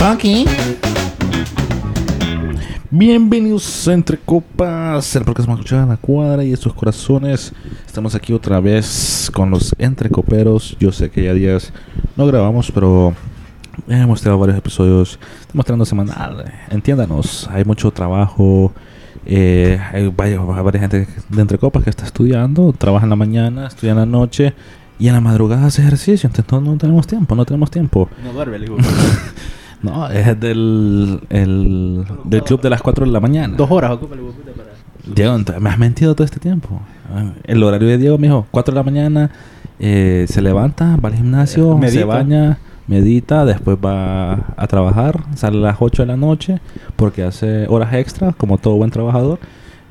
[0.00, 0.44] Aquí.
[2.90, 7.52] Bienvenidos a Entre Copas, el podcast más escuchado en la cuadra y estos corazones.
[7.84, 10.76] Estamos aquí otra vez con los entrecoperos.
[10.78, 11.72] Yo sé que ya días
[12.16, 13.12] no grabamos, pero
[13.88, 15.18] hemos tenido varios episodios.
[15.40, 16.52] Estamos tirando semanal.
[16.70, 18.72] Entiéndanos, hay mucho trabajo.
[19.26, 23.66] Eh, hay varias, varias gente de Entre Copas que está estudiando, trabaja en la mañana,
[23.66, 24.54] estudia en la noche
[24.98, 26.28] y en la madrugada hace ejercicio.
[26.28, 28.08] Entonces no, no tenemos tiempo, no tenemos tiempo.
[28.24, 28.76] No duerme el hijo.
[29.82, 33.56] No, es del, el, del club de las 4 de la mañana.
[33.56, 34.20] Dos horas ocupa el
[34.54, 34.68] para.
[35.14, 36.80] Diego, me has mentido todo este tiempo.
[37.44, 39.30] El horario de Diego me dijo 4 de la mañana,
[39.78, 45.60] eh, se levanta, va al gimnasio, se baña, medita, después va a trabajar, sale a
[45.60, 46.60] las 8 de la noche
[46.96, 49.38] porque hace horas extras, como todo buen trabajador,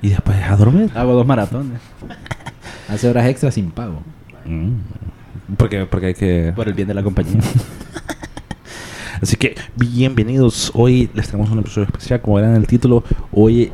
[0.02, 0.92] y después a dormir.
[0.94, 1.80] Hago dos maratones.
[2.90, 4.02] Hace horas extras sin pago.
[4.46, 5.56] Mm.
[5.58, 6.54] Porque, porque hay que...
[6.56, 7.42] Por el bien de la compañía.
[9.22, 10.72] Así que bienvenidos.
[10.76, 13.04] Hoy les tenemos un episodio especial, como verán en el título.
[13.32, 13.72] Hoy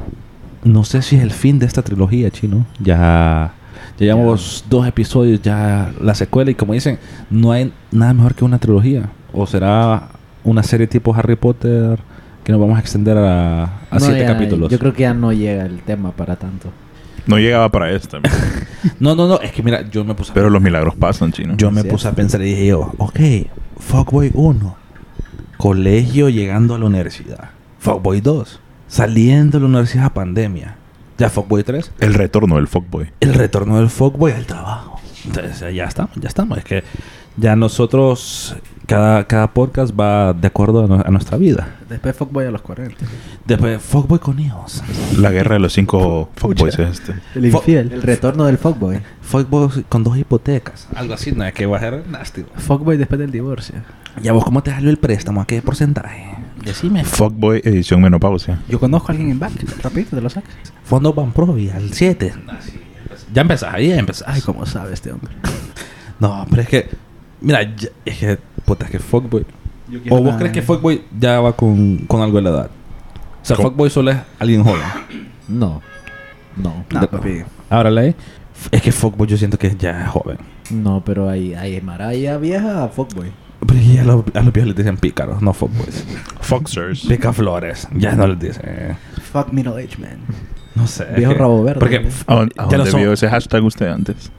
[0.64, 2.66] no sé si es el fin de esta trilogía, chino.
[2.80, 3.54] Ya,
[4.00, 8.46] ya llevamos dos episodios, ya la secuela y como dicen, no hay nada mejor que
[8.46, 9.10] una trilogía.
[9.34, 10.10] O será
[10.44, 12.00] una serie tipo Harry Potter
[12.44, 14.70] que nos vamos a extender a, a No, siete ya- capítulos.
[14.72, 16.70] Yo creo que ya no llega el tema para tanto.
[17.26, 18.20] No llegaba para esta.
[19.00, 21.56] No, no, no, es que mira, yo me puse a pero los milagros pasan, chino.
[21.56, 21.88] Yo me Sí.
[21.88, 23.18] puse a pensar y dije yo, ok,
[23.80, 24.76] Fuckboy 1,
[25.58, 27.50] colegio llegando a la universidad.
[27.80, 30.78] Fuckboy 2, saliendo de la universidad a pandemia.
[31.18, 33.12] Ya Fuckboy 3, El retorno del fuckboy.
[33.20, 35.00] el retorno del Fuckboy al trabajo.
[35.26, 36.58] Entonces ya- ya estamos, ya estamos.
[36.58, 36.84] Es que
[37.38, 38.56] ya nosotros,
[38.88, 41.76] cada, cada podcast va de acuerdo a, nu- a nuestra vida.
[41.90, 43.06] Después fuckboy a los 40.
[43.46, 44.84] Después, Fuckboy con hijos.
[45.18, 47.14] La guerra de los cinco fuckboys es este.
[47.36, 47.92] El infiel.
[47.92, 49.00] El retorno del fuckboy.
[49.22, 50.88] Fuckboy con dos hipotecas.
[50.96, 52.46] Algo así, no es que va a ser nasty.
[52.56, 53.76] Fuckboy después del divorcio.
[54.22, 55.42] Ya vos, ¿cómo te salió el préstamo?
[55.42, 56.36] ¿A qué porcentaje?
[56.64, 57.04] Decime.
[57.04, 58.60] Fuckboy edición menopausia.
[58.70, 59.52] Yo conozco a alguien en back.
[59.84, 60.54] Rapidito, te lo sacas.
[60.86, 62.34] Fondo Banprovi al 7.
[63.34, 64.28] Ya empezás ahí, ya empezás.
[64.28, 65.34] Ay, cómo sabe este hombre.
[66.20, 66.90] No, pero es que.
[67.42, 68.40] Mira, ya- es que.
[68.66, 69.46] Puta, es que Fuckboy.
[70.10, 72.70] ¿O vos crees que Fuckboy ya va con, con algo de la edad?
[73.42, 73.70] O sea, ¿Cómo?
[73.70, 74.82] Fuckboy solo es alguien joven.
[75.48, 75.82] No.
[76.56, 76.86] No.
[76.92, 77.44] No, papi.
[77.70, 78.16] Ahora ley.
[78.72, 80.38] Es que Fuckboy yo siento que ya es joven.
[80.72, 83.32] No, pero hay, hay Maraya vieja fuckboy.
[83.68, 86.06] Pero ya a los, a los viejos les dicen pícaros, no Fuckboys.
[86.42, 87.06] Fucksters.
[87.06, 87.88] Picaflores.
[87.96, 88.98] Ya no les dicen.
[89.32, 90.20] Fuck middle age man.
[90.76, 91.04] No sé.
[91.10, 91.80] es Viejo que- rabo verde.
[91.80, 92.08] Porque.
[92.28, 94.32] ¿A dónde, a dónde vio ese hashtag usted antes?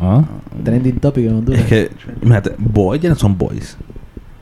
[0.00, 0.24] ¿Ah?
[0.64, 1.60] Trending topic en Honduras.
[1.62, 1.90] Es que,
[2.22, 3.76] imagínate, boys ya no son boys.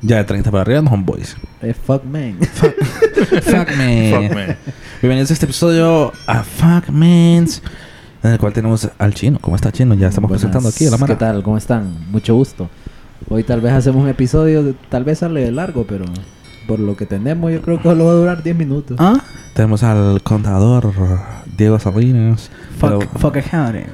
[0.02, 1.36] Ya de 30 para arriba no son boys.
[1.62, 2.36] Es fuck man.
[3.42, 4.10] Fuck me.
[4.12, 4.56] Fuck man.
[5.00, 7.62] Bienvenidos a este episodio a Fuck Mans,
[8.22, 9.38] en el cual tenemos al chino.
[9.40, 9.94] ¿Cómo está chino?
[9.94, 10.42] Ya estamos Buenas.
[10.42, 11.14] presentando aquí a la mara.
[11.14, 11.42] ¿Qué tal?
[11.42, 12.10] ¿Cómo están?
[12.10, 12.68] Mucho gusto.
[13.30, 16.04] Hoy tal vez hacemos un episodio, de- tal vez sale largo, pero
[16.66, 18.96] por lo que tenemos yo creo que solo va a durar 10 minutos.
[19.00, 19.22] ¿Ah?
[19.54, 20.92] Tenemos al contador
[21.56, 22.50] Diego Salinas.
[22.78, 23.86] Fuck, Lo, fuck accounting.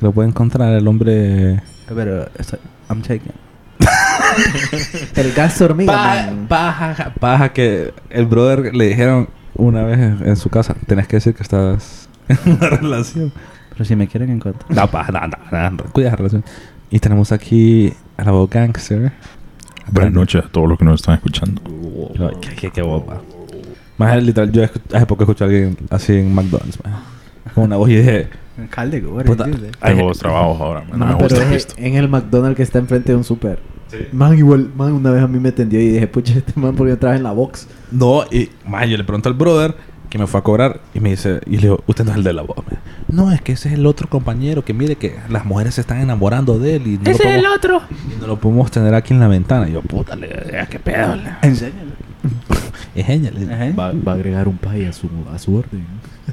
[0.00, 1.60] Lo, puede encontrar el hombre.
[1.88, 3.32] Pero, estoy, I'm taking.
[5.16, 5.92] El gas hormiga.
[5.92, 6.46] Paja, man.
[6.48, 11.16] paja, paja que el brother le dijeron una vez en, en su casa: Tenés que
[11.16, 13.32] decir que estás en una relación.
[13.70, 14.70] Pero si me quieren encontrar.
[14.70, 16.44] No, paja, no, no, no, cuida la relación.
[16.90, 19.12] Y tenemos aquí a la voz gangster.
[19.90, 21.62] Buenas noches a todos los que nos están escuchando.
[22.40, 23.22] Qué, qué, qué guapa.
[23.96, 26.94] Más literal, yo hace poco escuché a alguien así en McDonald's, man.
[27.54, 28.28] Con una voz y dije,
[28.62, 29.24] Alcalde, güey.
[29.26, 29.44] Puta.
[29.44, 29.72] ¿entiendes?
[29.80, 30.80] Ay, Tengo dos trabajos ahora.
[30.80, 30.90] man.
[30.92, 31.74] No Man, me pero gusta es esto.
[31.78, 33.58] en el McDonald's que está enfrente de un super.
[34.12, 36.90] Man, igual, man, una vez a mí me tendió y dije, pucha, este man porque
[36.92, 37.66] yo trabajo en la box.
[37.90, 39.74] no, y más yo le pregunto al brother
[40.08, 42.22] que me fue a cobrar y me dice, y le digo, usted no es el
[42.24, 42.78] de la voz, man.
[43.08, 46.00] No, es que ese es el otro compañero que mire que las mujeres se están
[46.00, 47.82] enamorando de él y no, lo podemos, otro!
[48.16, 49.68] y no lo podemos tener aquí en la ventana.
[49.68, 51.16] Y yo, puta, le digo, qué pedo.
[51.16, 51.90] le- Enséñalo.
[52.94, 53.34] Es genial.
[53.78, 55.84] Va, va a agregar un pay a su, a su orden.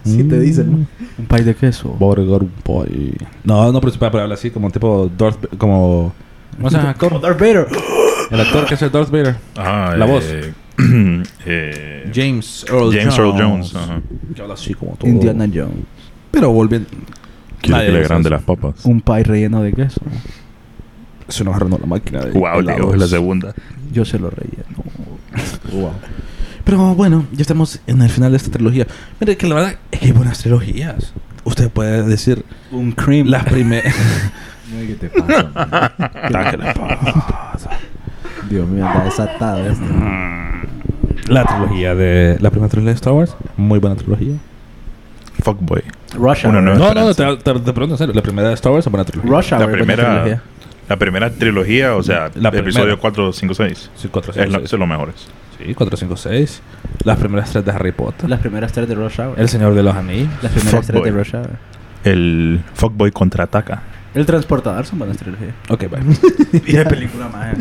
[0.07, 0.29] Así Mm.
[0.29, 0.87] te dicen, man.
[1.17, 1.95] Un pay de queso.
[1.99, 3.15] Agregar un pay.
[3.43, 6.13] No, no, pero se puede hablar así, como tipo Darth, como...
[6.57, 7.21] ¿Cómo se llama actor?
[7.21, 7.67] Darth Vader.
[8.31, 9.35] El actor que es el Darth Vader.
[9.55, 10.23] Ah, La voz.
[10.27, 10.53] eh,
[11.45, 13.19] eh, James Earl James Jones.
[13.19, 13.75] Earl Jones.
[13.75, 14.01] Ajá.
[14.35, 15.09] Que habla así como todo.
[15.09, 15.85] Indiana Jones.
[16.31, 16.89] Pero volviendo...
[17.61, 18.85] Quiere Nadie que le grande las papas.
[18.85, 19.99] Un pay relleno de queso.
[21.27, 22.93] Se nos arruinó la máquina de Wow, helados.
[22.93, 23.53] Es la segunda.
[23.91, 24.83] Yo se lo relleno.
[25.73, 25.91] Wow.
[26.67, 28.85] Pero bueno, ya estamos en el final de esta trilogía.
[29.19, 31.13] Mire que la verdad es que hay buenas trilogías.
[31.45, 33.27] Usted puede decir Un cream.
[33.27, 33.95] las primeras...
[34.69, 35.91] ¿Qué te pasa, man?
[37.05, 37.69] ¿Qué pasa?
[38.49, 39.85] Dios mío, anda desatado este.
[41.31, 42.37] La trilogía de...
[42.41, 43.35] La primera trilogía de Star Wars.
[43.55, 44.35] Muy buena trilogía.
[45.41, 45.83] Fuckboy.
[46.15, 46.63] Rush Una Hour.
[46.63, 48.13] nueva No, no, te, te, te pregunto en serio.
[48.13, 49.31] La primera de Star Wars es buena trilogía.
[49.31, 49.61] Rush Hour.
[49.61, 50.41] La primera- trilogía.
[50.87, 52.97] La primera trilogía, o sea, La episodio primera.
[53.01, 53.91] 4, 5, 6.
[53.95, 55.15] Sí, 4, Es lo, eso es lo mejores.
[55.57, 56.61] Sí, 4, 5, 6.
[57.03, 58.29] Las primeras tres de Harry Potter.
[58.29, 59.39] Las primeras tres de Rush Hour.
[59.39, 60.29] El Señor de los Anillos.
[60.41, 61.11] Las primeras tres de Fuckboy.
[61.11, 61.49] Rush Hour.
[62.03, 63.83] El Fuckboy contraataca.
[64.13, 65.53] El transportador son buenas trilogías.
[65.69, 66.61] Ok, bye.
[66.65, 67.55] y de película más.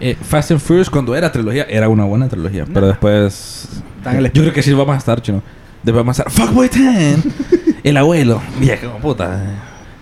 [0.00, 2.64] Eh, Fast and Furious, cuando era trilogía, era una buena trilogía.
[2.72, 3.82] Pero después.
[4.06, 5.42] El- Yo creo que sí vamos a estar, chino.
[5.82, 6.46] Después vamos a estar.
[6.46, 7.18] Fuckboy 10.
[7.84, 8.40] el abuelo.
[8.60, 9.42] Vieja, como puta.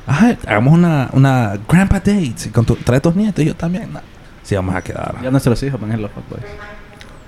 [0.06, 2.50] Ajá, hagamos una, una grandpa date.
[2.53, 3.93] Con tu, trae tus nietos y yo también.
[3.93, 4.00] No.
[4.43, 5.17] Sí, vamos a quedar.
[5.23, 6.44] Ya nuestros hijos van a ser los fuckboys.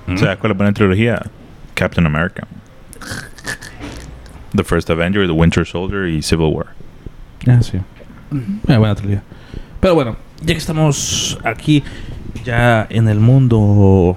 [0.07, 0.17] Mm.
[0.17, 1.23] ¿Sabes cuál es la buena trilogía?
[1.75, 2.47] Captain America.
[4.55, 6.67] The First Avenger, The Winter Soldier y Civil War.
[7.47, 7.79] Ah, sí.
[8.67, 9.23] Una buena trilogía.
[9.81, 11.85] Pero bueno, ya que estamos aquí,
[12.45, 14.17] ya en el mundo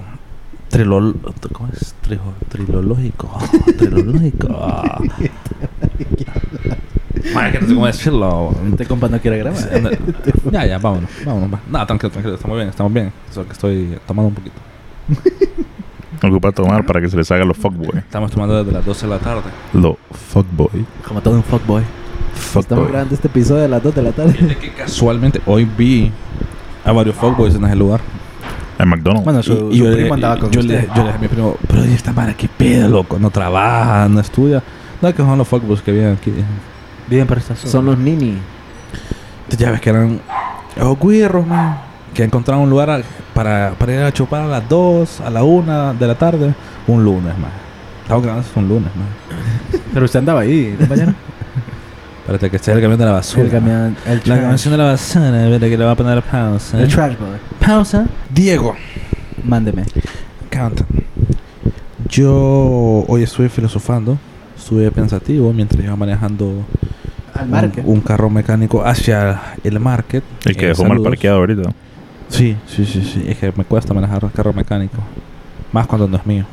[0.68, 1.20] trilol
[1.52, 1.94] ¿cómo es?
[2.48, 3.38] Trilológico.
[3.78, 4.48] trilológico.
[7.34, 8.54] Madre, que no sé cómo decirlo.
[8.70, 9.60] Este compa no quiere grabar.
[10.50, 11.10] ya, ya, vámonos.
[11.24, 11.52] Vámonos.
[11.52, 11.60] va.
[11.70, 12.34] No, tranquilo, tranquilo.
[12.36, 13.12] Estamos bien, estamos bien.
[13.30, 14.56] Solo que estoy tomando un poquito.
[16.24, 17.98] Ocupa tomar para que se les haga los Fuckboy.
[17.98, 19.42] Estamos tomando desde las 12 de la tarde.
[19.72, 19.98] Lo
[20.32, 20.84] Fuckboy.
[21.06, 21.82] Como todo un fuckboy.
[22.34, 22.88] Estamos Fuckboy.
[22.88, 24.32] grabando este episodio a las 2 de la tarde.
[24.34, 26.12] Fíjate que casualmente hoy vi
[26.84, 28.00] a varios fuckboys en ese lugar.
[28.78, 29.24] En McDonald's.
[29.24, 30.80] Bueno, su, Y- y su yo, primo le, andaba con yo, usted.
[30.82, 33.18] le, yo le dije a mi primo, pero ¿y esta madre qué pedo, loco?
[33.18, 34.62] No trabaja, no estudia.
[35.00, 36.32] No, que son los fuckboys que vienen aquí.
[37.08, 37.70] Viven para esta zona.
[37.70, 38.38] Son los nini.
[39.44, 40.20] Entonces ya ves que eran
[40.76, 41.78] los guirros, man.
[42.14, 43.02] Que encontraron un lugar a-
[43.34, 46.54] para, para ir a chupar a las 2, a la 1 de la tarde.
[46.86, 47.50] Un lunes, man.
[48.02, 49.80] Estamos grabando esto un lunes, man.
[49.94, 51.14] Pero usted andaba ahí, compañero.
[52.20, 53.42] Espérate que esté el camión de la basura.
[53.44, 54.40] el camión, el La trash.
[54.40, 56.80] canción de la basura, espérate que le va a poner pausa.
[56.80, 57.38] El trash boy.
[57.58, 58.06] Pausa.
[58.30, 58.76] Diego.
[59.44, 59.84] Mándeme.
[60.48, 60.84] Canta.
[62.08, 64.18] Yo hoy estuve filosofando,
[64.62, 66.64] estuve pensativo mientras iba manejando
[67.34, 67.84] Al un, market.
[67.86, 70.22] un carro mecánico hacia el market.
[70.44, 71.70] El que Eh, dejó mal parqueado ahorita.
[72.28, 73.24] Sí, sí, sí, sí.
[73.28, 74.96] Es que me cuesta manejar carro mecánico.
[75.72, 76.44] Más cuando no es mío.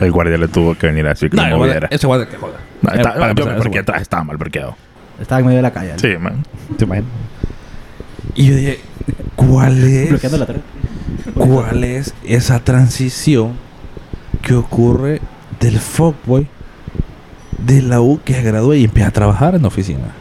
[0.00, 1.88] El guardia le tuvo que venir a decir que igual- moviera.
[1.90, 2.58] ese guardia que joda.
[2.82, 4.76] No, Eh, está- yo me parqué atrás, estaba mal parqueado.
[5.20, 5.92] Estaba en medio de la calle.
[5.98, 6.42] Sí, man.
[6.76, 7.10] ¿Te imaginas?
[8.34, 8.80] Y yo dije,
[9.36, 10.46] ¿cuál es, Bloqueando la.
[11.34, 13.52] ¿cuál es esa transición
[14.42, 15.20] que ocurre
[15.60, 16.46] del fuckboy
[17.66, 20.12] de la U que se gradúa y empieza a trabajar en la oficina?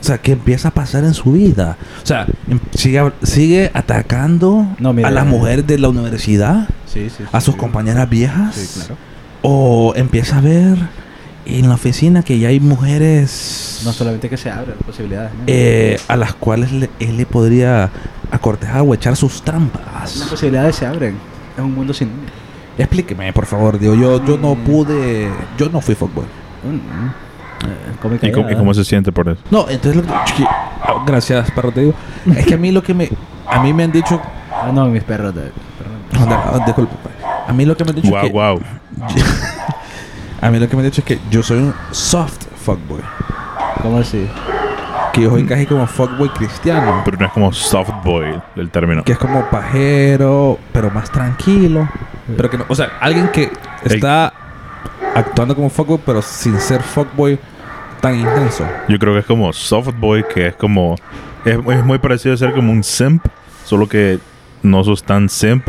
[0.00, 1.76] O sea, ¿qué empieza a pasar en su vida?
[2.02, 6.68] O sea, em- sigue, sigue atacando No, mira, a las eh, mujeres de la universidad,
[6.86, 7.24] Sí, sí.
[7.32, 8.54] a sus compañeras viejas.
[8.54, 8.96] Sí, claro.
[9.42, 10.76] O empieza a ver
[11.46, 15.32] en la oficina que ya hay mujeres No solamente que se abren las posibilidades.
[15.34, 15.44] ¿no?
[15.46, 17.90] eh, a las cuales le- él le podría
[18.30, 20.26] acortejar o echar sus Las trampas.
[20.30, 21.16] posibilidades se abren.
[21.56, 22.10] Es un mundo sin.
[22.78, 23.94] Explíqueme, por favor, Diego.
[23.94, 24.64] Yo, yo no Mm.
[24.64, 25.28] pude.
[25.58, 26.24] Yo no fui fuckboy.
[26.74, 28.52] Eh, ¿Y cómo, callada.
[28.52, 29.40] y cómo se siente por eso?
[29.50, 30.08] No, entonces lo que.
[30.08, 31.94] Chiqui- ah, Gracias, perro, te digo.
[32.36, 33.08] Es que a mí lo que me.
[33.46, 34.20] A mí me han dicho.
[34.52, 35.34] Ah, no, mis perros.
[35.34, 36.22] De, perdón.
[36.22, 37.44] Anda, ah, disculpe, pa.
[37.48, 38.32] A mí lo que me han dicho Wow, es que.
[38.32, 38.60] wow.
[40.42, 43.00] A mí lo que me han dicho es que yo soy un soft fuckboy.
[43.82, 44.28] ¿Cómo así?
[45.12, 47.00] Que yo soy casi como fuckboy cristiano.
[47.04, 49.02] Pero no es como soft boy el término.
[49.02, 51.88] que es como pajero, pero más tranquilo.
[52.36, 53.50] Pero que no, o sea, alguien que
[53.84, 54.32] está
[55.16, 57.38] actuando como fuckboy, pero sin ser fuckboy
[58.00, 58.66] tan intenso.
[58.88, 60.96] Yo creo que es como soft boy, que es como.
[61.44, 63.24] Es, es muy parecido a ser como un simp,
[63.64, 64.18] solo que
[64.62, 65.66] no sos tan simp,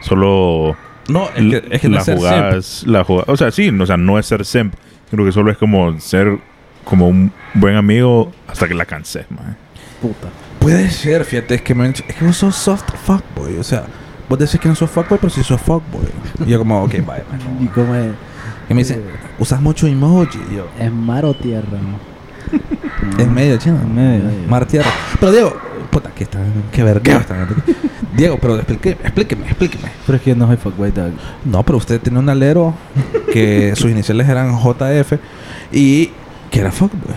[0.00, 0.76] solo.
[1.08, 2.58] No, es que, es que no la es ser jugada simp.
[2.58, 3.32] es la jugada.
[3.32, 4.74] O sea, sí, o sea, no es ser simp.
[5.10, 6.38] Creo que solo es como ser
[6.84, 9.56] como un buen amigo hasta que la canses, man.
[10.00, 10.28] Puta.
[10.58, 13.56] Puede ser, fíjate, es que, me han dicho, es que vos sos soft fuckboy.
[13.58, 13.84] O sea,
[14.28, 16.06] vos decís que no sos fuckboy, pero sí sos fuckboy.
[16.44, 17.40] y yo como, ok, bye, man.
[17.60, 18.12] ¿Y cómo es?
[18.70, 19.02] Y me dicen,
[19.38, 20.38] usas mucho emoji.
[20.50, 21.78] Y yo, ¿Es mar o tierra?
[23.18, 23.78] es medio chino.
[23.82, 24.48] En medio.
[24.48, 24.88] Mar tierra.
[25.18, 25.56] Pero Diego,
[25.90, 27.48] puta, que están, qué verga están.
[28.16, 29.90] Diego, pero explíqueme, explíqueme, explíqueme.
[30.06, 30.92] Pero es que yo no soy fuckboy.
[31.44, 32.74] No, pero usted tiene un alero
[33.32, 35.14] que sus iniciales eran JF
[35.72, 36.10] y
[36.50, 37.16] que era fuckboy.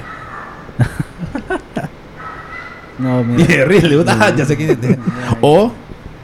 [2.99, 4.17] No, Y mira.
[4.19, 4.97] ah, ya sé quién es.
[5.41, 5.71] O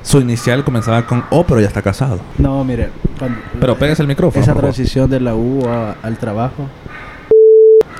[0.02, 2.20] su inicial comenzaba con O, pero ya está casado.
[2.38, 2.90] No, mire.
[3.18, 4.42] cuando- Pero pégase el micrófono.
[4.42, 6.68] Esa transición de la U a- al trabajo.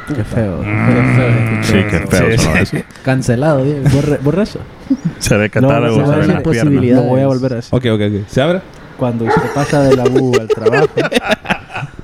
[0.08, 0.58] Qué feo.
[0.58, 0.88] Mm.
[0.88, 2.78] Qué feo Sí, qué feo Sí, sí.
[2.78, 2.86] eso.
[3.04, 3.82] Cancelado, Diego.
[3.94, 4.60] Borre, borra eso.
[5.20, 6.66] Se ve No, catálogo, se va a se las.
[6.66, 7.76] Lo voy a volver a decir.
[7.76, 8.28] Ok, ok, ok.
[8.28, 8.62] ¿Se abre?
[8.98, 10.88] Cuando usted pasa de la U al trabajo,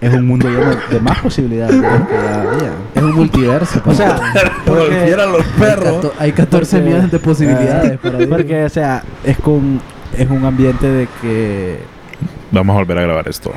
[0.08, 2.72] es un mundo lleno de más posibilidades de las que ya había.
[2.96, 3.82] Es un multiverso.
[3.86, 4.16] O sea,
[4.66, 5.96] porque, Volvieran los perros.
[5.96, 8.30] Cato- Hay 14 porque- millones de posibilidades ah, Diego.
[8.30, 9.82] Porque, o sea, es con
[10.18, 11.80] es un ambiente de que
[12.52, 13.52] Vamos a volver a grabar esto.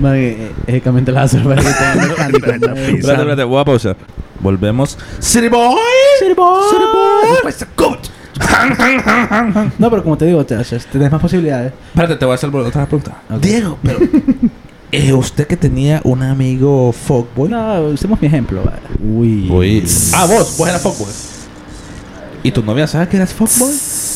[0.00, 3.96] Man, eh, la espérate, voy a pausar.
[4.40, 4.98] Volvemos.
[5.20, 5.76] City Boy.
[6.18, 6.62] City Boy.
[6.70, 7.38] City Boy.
[7.42, 8.08] Pues, coach.
[9.78, 11.72] No, pero como te digo, te, tenés más posibilidades.
[11.88, 13.22] Espérate, te voy a hacer otra pregunta.
[13.30, 13.40] Ok.
[13.40, 13.98] Diego, pero...
[14.96, 17.48] eh, usted que tenía un amigo fuckboy...
[17.48, 18.62] No, usemos mi ejemplo.
[19.02, 19.48] Uy.
[19.50, 19.84] Uy.
[20.14, 21.10] Ah, vos, vos eras fuckboy.
[22.42, 23.72] ¿Y tu novia sabe que eras fuckboy?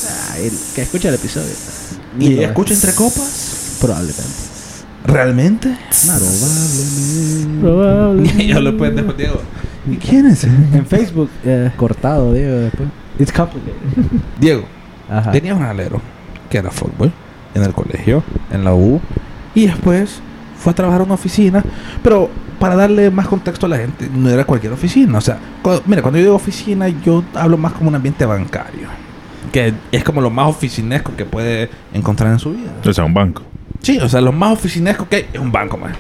[0.09, 1.53] Ah, el- que escucha el episodio.
[2.19, 3.77] ¿Y ella escucha entre copas?
[3.81, 4.23] Probablemente.
[5.07, 5.77] ¿Realmente?
[6.07, 7.61] Probablemente.
[7.61, 8.47] Probablemente.
[8.47, 8.73] Yo lo
[9.15, 9.41] Diego.
[9.91, 10.45] ¿Y quién es?
[10.45, 12.89] En Facebook, eh, Cortado, Diego, después.
[13.19, 13.75] it's complicated.
[14.41, 14.65] Diego,
[15.09, 15.31] Ajá.
[15.33, 16.01] tenía un alero
[16.51, 17.11] que era fuckboy
[17.55, 19.01] en el colegio, en la U,
[19.55, 20.21] y después
[20.59, 21.63] fue a trabajar a una oficina,
[22.03, 25.83] pero para darle más contexto a la gente, no era cualquier oficina, o sea, cuando-
[25.87, 28.89] mira, cuando yo digo oficina, yo hablo más como un ambiente bancario,
[29.53, 32.73] que es como lo más oficinesco que puede encontrar en su vida.
[32.85, 33.43] O sea, un banco.
[33.81, 35.93] Sí, o sea, lo más oficinesco que hay es un banco, man.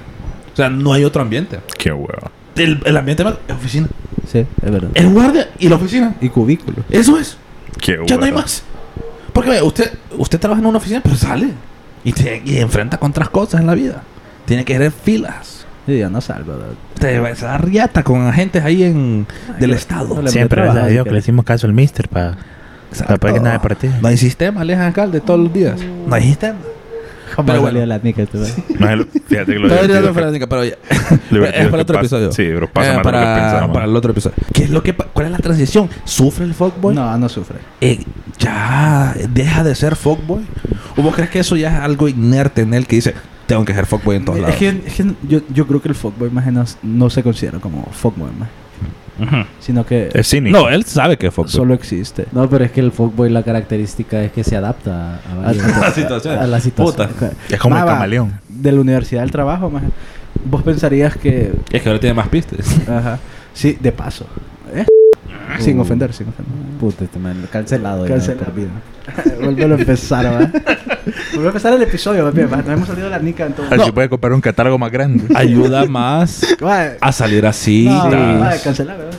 [0.53, 1.61] O sea, no hay otro ambiente.
[1.79, 2.33] Qué hueva.
[2.57, 3.87] El, el ambiente más es oficina.
[4.27, 4.91] Sí, es verdad.
[4.95, 6.15] El guardia y la oficina.
[6.21, 6.79] Y cubículo.
[6.91, 7.39] Eso es.
[7.81, 8.07] Qué hueva.
[8.07, 8.65] Ya no hay más.
[9.33, 11.51] Porque vea, usted, usted trabaja en una oficina, pero sale.
[12.03, 14.03] Y, te, y enfrenta con otras cosas en la vida.
[14.49, 15.67] Tiene que ir filas.
[15.87, 16.55] Sí, yo no salgo.
[16.99, 19.27] Te va a dar riata con agentes ahí en,
[19.61, 20.21] del Estado.
[20.21, 22.37] no Siempre gracias a Dios que- le hicimos caso al mister para
[22.91, 23.19] Exacto.
[23.19, 23.91] para que nada de.
[24.03, 25.79] No hay sistema, Aleja alcalde, todos los días.
[26.07, 26.57] No hay sistema.
[27.37, 27.79] ¿Cómo Pero bueno.
[27.79, 28.55] salido la nica tú, eh?
[29.29, 30.75] Fíjate que lo divertido fue pero ya.
[31.51, 32.33] es para otro pasa- episodio.
[32.33, 34.37] Sí, pero pasa Eh, más de lo que para, para el otro episodio.
[34.53, 35.89] ¿Qué es lo que, pa- ¿Cuál es la transición?
[36.05, 36.95] ¿Sufre el fuckboy?
[36.95, 37.59] No, no sufre.
[37.83, 38.03] Eh,
[38.39, 40.43] ya deja de ser fuckboy.
[40.97, 43.15] ¿O vos crees que eso ya es algo inerte en él que dice,
[43.49, 44.57] tengo que ser fuckboy en todos Es lados?
[44.59, 47.83] que, es que yo, yo creo que el fuckboy más no, no se considera como
[47.91, 48.49] fuckboy más.
[49.21, 49.45] Ujú.
[49.59, 50.57] Sino que Es cínico.
[50.57, 51.51] No, él sabe que es fuckboy.
[51.53, 52.27] solo existe.
[52.31, 55.81] No, pero es que el fuckboy la característica es que se adapta a, A, varias-
[55.81, 56.39] la situación.
[56.39, 57.09] a la situación.
[57.09, 57.31] Puta.
[57.49, 58.39] Es como el camaleón.
[58.49, 59.83] De la universidad al trabajo, más.
[60.45, 61.53] Vos pensarías que.
[61.73, 62.65] Es que ahora tiene más pistas.
[62.89, 63.19] Ajá.
[63.55, 64.25] Sí, de paso.
[64.73, 64.85] ¿Eh?
[65.59, 66.55] Sin ofender, sin ofender.
[66.79, 68.07] Puta, este man, cancelado.
[68.07, 68.45] ya Cancelado.
[68.47, 68.69] por vida.
[69.41, 70.39] Vuelve a empezar, ¿va?
[71.33, 72.43] Vuelve a empezar el episodio, papi.
[72.43, 72.57] va.
[72.59, 73.67] Nos hemos salido de la nica en todo.
[73.71, 75.25] Así puede comprar un catálogo más grande.
[75.35, 76.43] Ayuda más
[77.01, 77.87] a salir así.
[77.87, 78.11] no,
[78.63, 79.15] cancelar, ¿verdad?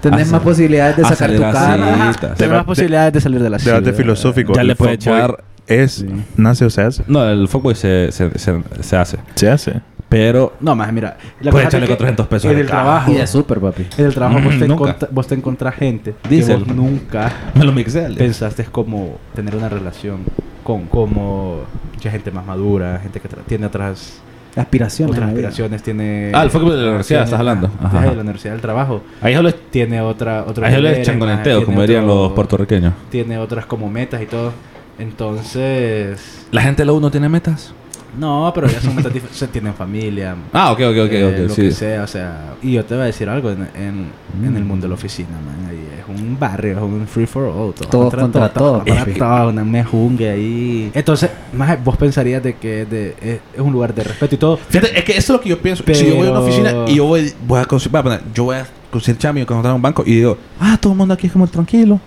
[0.00, 1.76] Tenés más posibilidades de sacar tu cara.
[1.76, 3.96] Debate- más posibilidades de salir de la Debate ciudad.
[3.96, 4.52] filosófico.
[4.54, 6.06] Ya El le puede echar- Es, Sí.
[6.36, 7.02] nace o se hace.
[7.08, 9.18] No, el fuckboy se, se, se, se hace.
[9.34, 9.80] Se hace.
[10.08, 11.16] Pero No, más, mira.
[11.40, 13.12] La Puede cosa es echarle que 400 pesos En el trabajo.
[13.12, 13.86] Y de super, papi.
[13.98, 14.84] En el trabajo vos, Mm, te nunca.
[14.90, 18.08] encontra- vos te encontrás gente Dice que vos nunca me lo mixé.
[18.16, 20.20] Pensaste como tener una relación
[20.64, 21.60] con como
[22.00, 24.20] ya gente más madura, gente que tiene otras
[24.56, 25.14] Aspiraciones.
[25.14, 27.70] otras aspiraciones, tiene Ah, el fuckboy de la universidad, tiene- estás hablando.
[27.82, 29.02] Ajá, de la universidad del trabajo.
[29.20, 32.94] Ahí solo es, Tiene otra otro ahí solo es changoneteo, como dirían otro- los puertorriqueños.
[33.10, 34.52] Tiene otras como metas y todo.
[34.98, 37.72] Entonces, ¿La gente de la U no tiene metas?
[38.18, 40.34] No, pero ya son metas dif- se tienen familia.
[40.52, 41.12] Ah, ok, ok, ok.
[41.12, 41.62] eh, ok, lo sí.
[41.62, 44.06] que sea, o sea, y yo te voy a decir algo en, en,
[44.44, 47.44] en el mundo de la oficina, man, ahí es un barrio, es un free for
[47.44, 49.12] all, todo Todos contra todos, contra papi.
[49.18, 50.90] todo, una mejungue ahí.
[50.94, 54.56] Entonces, más vos pensarías de que de- es, es un lugar de respeto y todo.
[54.56, 55.84] Fíjate, es que eso es lo que yo pienso.
[55.86, 58.02] Si yo voy a una Pero- oficina y yo voy, voy a conseguir, voy a
[58.02, 60.98] poner, yo voy a conseguir chamba y encontrar un banco y digo, ah, todo el
[60.98, 62.00] mundo aquí es como tranquilo.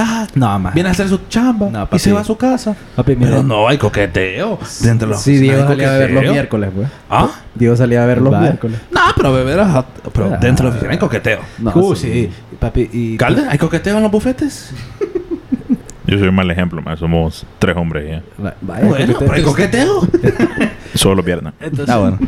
[0.00, 0.74] Ah, No, más.
[0.74, 2.76] viene a hacer su chamba No, y se va a su casa.
[2.94, 4.58] Papi, mira, Pero no hay coqueteo.
[4.80, 6.88] Dentro de la Sí, oficina Diego hay salía a ver los miércoles, pues.
[7.10, 7.28] ¿Ah?
[7.54, 8.44] Diego salía a ver los Vale.
[8.46, 8.78] miércoles.
[8.92, 10.38] No, pero beber, ajá, pero Ah.
[10.40, 11.40] dentro de la oficina hay coqueteo.
[11.58, 12.30] No, Uh, sí.
[12.60, 13.42] papi, y ¿Calde?
[13.48, 14.70] ¿Hay coqueteo en los bufetes?
[16.06, 16.96] Yo soy un mal ejemplo, man.
[16.96, 18.42] Somos tres hombres ya.
[18.42, 19.18] Va- Vaya, bueno, coqueteo.
[19.18, 20.08] pero hay coqueteo.
[20.94, 21.52] Solo pierna.
[21.60, 22.18] Entonces, Ah, bueno.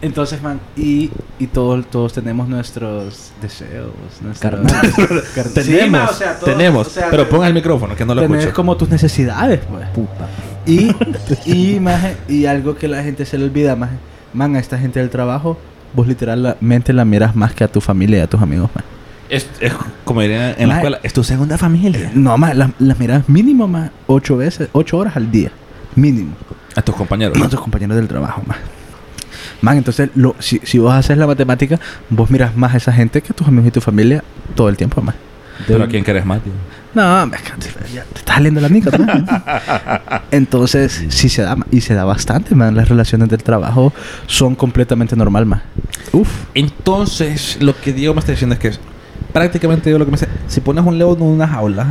[0.00, 3.90] Entonces, man, y, y todos, todos tenemos nuestros deseos,
[4.22, 4.60] nuestros...
[4.60, 4.94] Carnales.
[5.54, 6.86] Tenemos, man, o sea, todos- tenemos.
[6.86, 8.54] o sea, pero ponga el micrófono, que no lo Tenés escucho.
[8.56, 9.88] como tus necesidades, pues.
[9.90, 10.28] Puta.
[10.66, 10.90] Y,
[11.76, 13.90] y, maje, y algo que la gente se le olvida, más
[14.34, 15.56] Man, a esta gente del trabajo,
[15.94, 18.84] vos literalmente la miras más que a tu familia y a tus amigos, man.
[19.30, 19.72] Es, es
[20.04, 20.78] como dirían en la Maje.
[20.80, 22.10] escuela, es tu segunda familia.
[22.14, 25.50] No, más, las las miras mínimo, más ocho veces, ocho horas al día.
[25.96, 26.32] Mínimo.
[26.76, 27.40] A tus compañeros.
[27.42, 28.58] A tus compañeros del trabajo, man.
[29.60, 33.22] Man, entonces, lo, si, si vos haces la matemática, vos miras más a esa gente
[33.22, 34.22] que a tus amigos y tu familia
[34.54, 35.14] todo el tiempo, man.
[35.66, 36.52] Pero a quién querés más, tío.
[36.94, 37.36] No, me
[37.92, 38.90] ya te estás saliendo la nica.
[38.96, 39.06] ¿no?
[40.30, 42.74] Entonces, sí se da, y se da bastante, man.
[42.74, 43.92] Las relaciones del trabajo
[44.26, 45.62] son completamente normal, man.
[46.12, 46.28] Uf.
[46.54, 48.72] Entonces, lo que Diego me está diciendo es que
[49.32, 51.86] prácticamente Diego lo que me dice, si pones un león en una jaula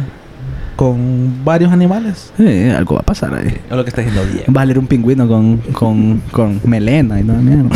[0.77, 3.48] con varios animales, Sí, algo va a pasar ahí.
[3.69, 4.53] es lo que está diciendo Diego.
[4.53, 7.75] Va a salir un pingüino con, con, con melena y no mierda.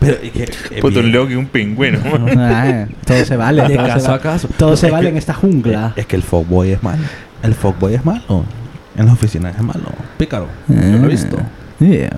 [0.00, 1.98] Pero, y que, eh, Puto, un león y un pingüino.
[2.38, 3.62] Ah, todo se vale.
[3.62, 4.48] De todo se caso va- a caso.
[4.56, 5.92] Todo No, se es vale que- en esta jungla.
[5.96, 7.02] Es que el fuckboy es malo.
[7.42, 8.44] El fuckboy es malo.
[8.96, 9.82] En las oficinas es malo.
[10.16, 10.46] Pícaro.
[10.68, 11.36] Yo lo he visto.
[11.80, 12.10] Yeah.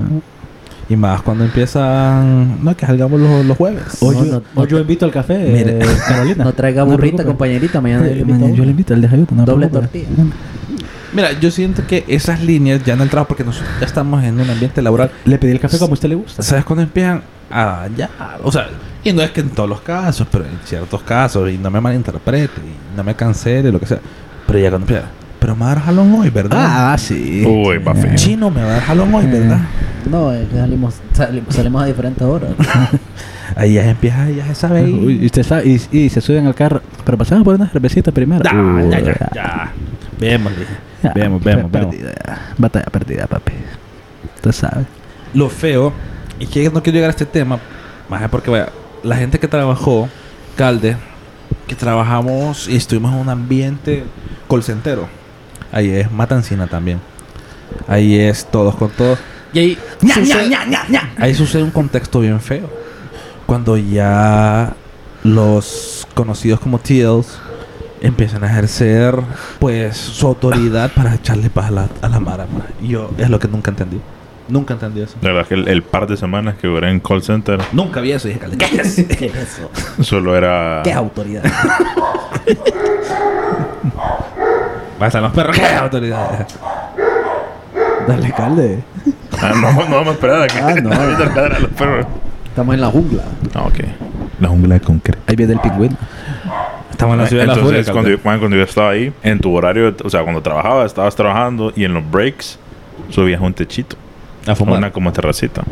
[0.91, 2.63] Y más cuando empiezan...
[2.63, 3.85] No, que salgamos los, los jueves.
[4.01, 5.79] O No, yo, no, o no yo te- invito al café, Mire.
[5.79, 6.45] eh, Carolina.
[6.45, 7.81] No traiga burrita, compañerita.
[7.81, 9.45] Mañana yo le invito mañana yo le invito al desayuno.
[9.47, 10.07] Doble tortilla.
[11.13, 14.41] Mira, yo siento que esas líneas ya en el trabajo, porque nosotros ya estamos en
[14.41, 16.43] un ambiente laboral, Le pedí el café como a usted le gusta.
[16.43, 18.11] ¿sabes cuándo empiezan a ya?
[18.45, 18.69] O sea,
[19.03, 21.81] y no es que en todos los casos, pero en ciertos casos, y no me
[21.81, 23.99] malinterprete, y no me cancele, lo que sea.
[24.47, 25.09] Pero ya cuando empieza,
[25.41, 26.93] pero me va a dar jalón hoy, ¿verdad?
[26.93, 27.45] Ah, sí.
[27.45, 28.15] Uy, va feo.
[28.15, 29.61] Chino me va a dar jalón hoy, ¿verdad?
[30.09, 32.51] No, es que salimos, salimos, salimos a diferentes horas.
[33.57, 34.79] Ahí ya empieza, ya se sabe.
[34.81, 34.93] ahí.
[34.93, 36.81] Uy, y, usted sabe, y, y se suben al carro.
[37.05, 38.45] Pero pasamos por una cervecita primero.
[38.45, 39.73] Ya, Uy, ya, ya, ya.
[40.21, 40.53] Vemos,
[41.03, 41.97] ya, Vemos, per- vemos, vemos.
[42.59, 43.53] Batalla perdida, papi.
[44.37, 44.85] Usted sabe.
[45.35, 45.93] Lo feo,
[46.39, 47.59] y que no quiero llegar a este tema,
[48.09, 48.69] más es porque vaya,
[49.03, 50.09] la gente que trabajó,
[50.57, 50.97] Calde,
[51.67, 54.05] que trabajamos y estuvimos en un ambiente
[54.47, 55.09] colcentero.
[55.73, 57.01] Ahí es Matancina también.
[57.87, 59.19] Ahí es todos con todos.
[59.53, 59.79] Y ahí
[60.15, 60.57] sucede,
[61.19, 62.69] ahí sucede un contexto bien feo.
[63.47, 64.75] Cuando ya
[65.25, 67.39] los conocidos como TLs
[68.01, 69.15] empiezan a ejercer
[69.59, 72.47] pues su autoridad para echarle paz a la, a la mara.
[72.83, 74.01] yo es lo que nunca entendí.
[74.49, 75.15] Nunca entendí eso.
[75.23, 78.01] La verdad es que el, el par de semanas que duré en call center Nunca
[78.01, 78.27] vi eso.
[78.27, 78.95] Dije, "Calde, ¿qué es?
[79.17, 79.71] ¿Qué es eso?
[80.03, 80.81] solo era...
[80.83, 81.45] ¿Qué autoridad?
[85.01, 85.57] Pasan los perros.
[85.57, 86.47] ¿Qué autoridad?
[88.07, 88.85] Dale, calde.
[89.41, 90.93] Ah, no, no vamos a esperar a que Ah, no.
[91.55, 92.07] a los perros.
[92.45, 93.23] Estamos en la jungla.
[93.55, 93.79] Ah, ok.
[94.41, 95.23] La jungla de concreto.
[95.27, 95.97] Ahí viene el pingüino.
[96.91, 97.69] Estamos en la ciudad de la furia.
[97.79, 101.17] Entonces, cuando yo, cuando yo estaba ahí, en tu horario, o sea, cuando trabajabas, estabas
[101.17, 102.59] trabajando y en los breaks
[103.09, 103.97] subías un techito.
[104.47, 104.79] A fumar.
[104.79, 105.63] Una como terracita.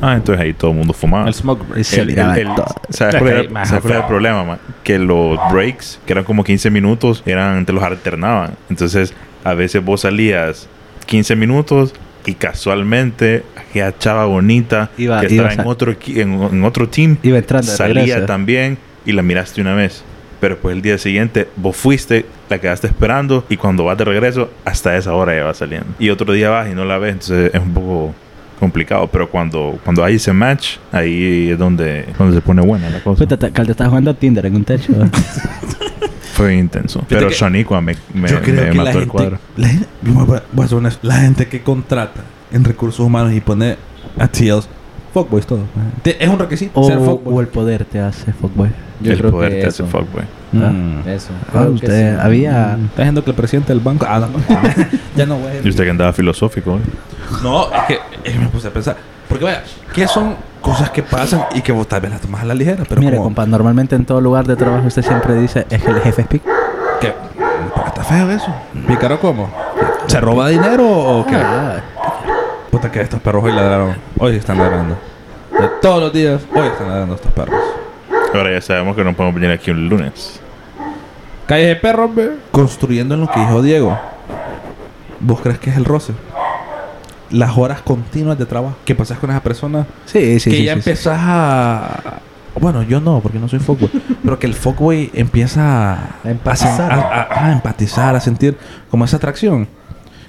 [0.00, 1.26] Ah, entonces ahí todo el mundo fumaba.
[1.28, 1.84] El smoke break.
[1.84, 2.48] Se El- el- el-.
[2.90, 4.58] ¿Sabes cuál era, más ¿sabes cuál era el problema, man?
[4.84, 8.52] Que los breaks, que eran como 15 minutos, eran, te los alternaban.
[8.70, 9.12] Entonces,
[9.44, 10.68] a veces vos salías
[11.06, 11.94] 15 minutos
[12.26, 17.16] y casualmente aquella chava bonita Iba- que iba estaba en otro, en, en otro team
[17.22, 20.04] Iba entrando salía también y la miraste una vez.
[20.40, 24.50] Pero pues el día siguiente vos fuiste, la quedaste esperando y cuando vas de regreso,
[24.64, 25.86] hasta esa hora ya va saliendo.
[25.98, 28.14] Y otro día vas y no la ves, entonces es un poco
[28.60, 29.06] complicado.
[29.08, 33.26] Pero cuando, cuando hay ese match, ahí es donde, donde se pone buena la cosa.
[33.52, 34.92] Calde estaba jugando a Tinder en un techo.
[36.34, 37.00] Fue intenso.
[37.00, 39.38] Fíjate Pero Shaniqua me, me, Yo creo me que la mató el cuadro.
[39.56, 42.20] la, gente- voy a- voy a ser honesto, la gente que contrata
[42.52, 43.76] en recursos humanos y pone
[44.16, 44.68] a TLs,
[45.22, 45.60] fuckboys todo.
[46.02, 47.34] Te- Es un requisito o, ser fuckboy.
[47.34, 48.70] o el poder te hace fuckboy.
[49.00, 49.90] Yo el creo poder que te hace eso.
[49.90, 50.24] fuckboy.
[50.52, 51.08] Mm.
[51.08, 51.28] Eso.
[51.46, 52.20] Ah, Creo que usted sí.
[52.20, 52.74] había...
[52.74, 54.06] Está diciendo que el presidente del banco.
[54.08, 54.28] Ah, no.
[55.16, 56.76] ya no voy a Y usted que andaba filosófico.
[56.76, 56.80] ¿eh?
[57.42, 58.96] No, es que, es que me puse a pensar.
[59.28, 59.62] Porque vaya,
[59.94, 62.84] ¿qué son cosas que pasan y que vos tal vez las tomas a la ligera?
[62.88, 65.90] Pero Mire, como, compa, normalmente en todo lugar de trabajo usted siempre dice es que
[65.90, 66.42] el jefe es pic.
[67.00, 67.12] ¿qué?
[67.74, 68.52] Porque está feo eso.
[68.86, 69.50] ¿Pícaro cómo?
[70.06, 71.36] ¿Se roba dinero o qué?
[71.36, 71.76] Ah,
[72.70, 73.96] Puta que estos perros hoy ladraron.
[74.18, 74.96] Hoy están ladrando.
[75.58, 77.60] De todos los días, hoy están ladrando estos perros.
[78.34, 80.38] Ahora ya sabemos que no podemos venir aquí un lunes.
[81.46, 82.32] Calles de perros, ve.
[82.50, 83.98] Construyendo en lo que dijo Diego.
[85.20, 86.12] ¿Vos crees que es el roce?
[87.30, 88.76] Las horas continuas de trabajo.
[88.84, 89.86] ¿Qué pasas con esa persona?
[90.04, 90.64] Sí, sí, que sí.
[90.64, 90.90] ya sí, sí.
[90.90, 92.20] empezás a...
[92.60, 93.90] Bueno, yo no, porque no soy fuckboy.
[94.24, 95.94] pero que el fuckboy empieza a...
[96.24, 96.92] A empatizar.
[96.92, 98.56] A, a- a empatizar, a sentir
[98.90, 99.68] como esa atracción.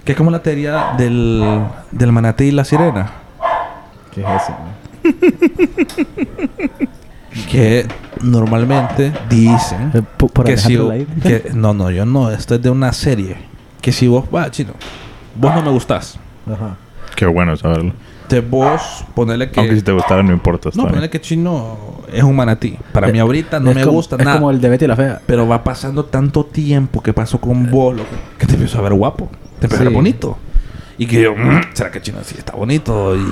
[0.09, 3.11] Que es como la teoría del, del manatí y la sirena.
[4.11, 4.55] ¿Qué es eso?
[7.51, 7.85] Que
[8.23, 9.91] normalmente dicen...
[9.93, 10.75] Eh, Por que si...
[11.21, 12.31] Que- no, no, yo no.
[12.31, 13.37] Esto es de una serie.
[13.81, 14.25] Que si vos...
[14.33, 14.73] Va, chino.
[15.35, 16.17] Vos no me gustás.
[16.51, 16.75] Ajá.
[17.15, 17.93] Qué bueno saberlo.
[18.27, 19.59] Te vos ponerle que...
[19.59, 20.69] Aunque si te gustara, no importa.
[20.69, 20.87] no, bien.
[20.87, 21.77] ponerle que chino
[22.11, 22.75] es un manatí.
[22.91, 24.37] Para Eh, mí ahorita no me como- gusta es nada.
[24.39, 25.21] como el de Betty la Fea.
[25.27, 28.93] Pero va pasando tanto tiempo que pasó con vos, loco, que te empiezo a ver
[28.93, 29.29] guapo.
[29.59, 29.83] Te Sí.
[29.85, 30.37] bonito.
[30.97, 33.15] Y que yo, "Mm, ¿será que Chino sí está bonito?
[33.15, 33.25] Y...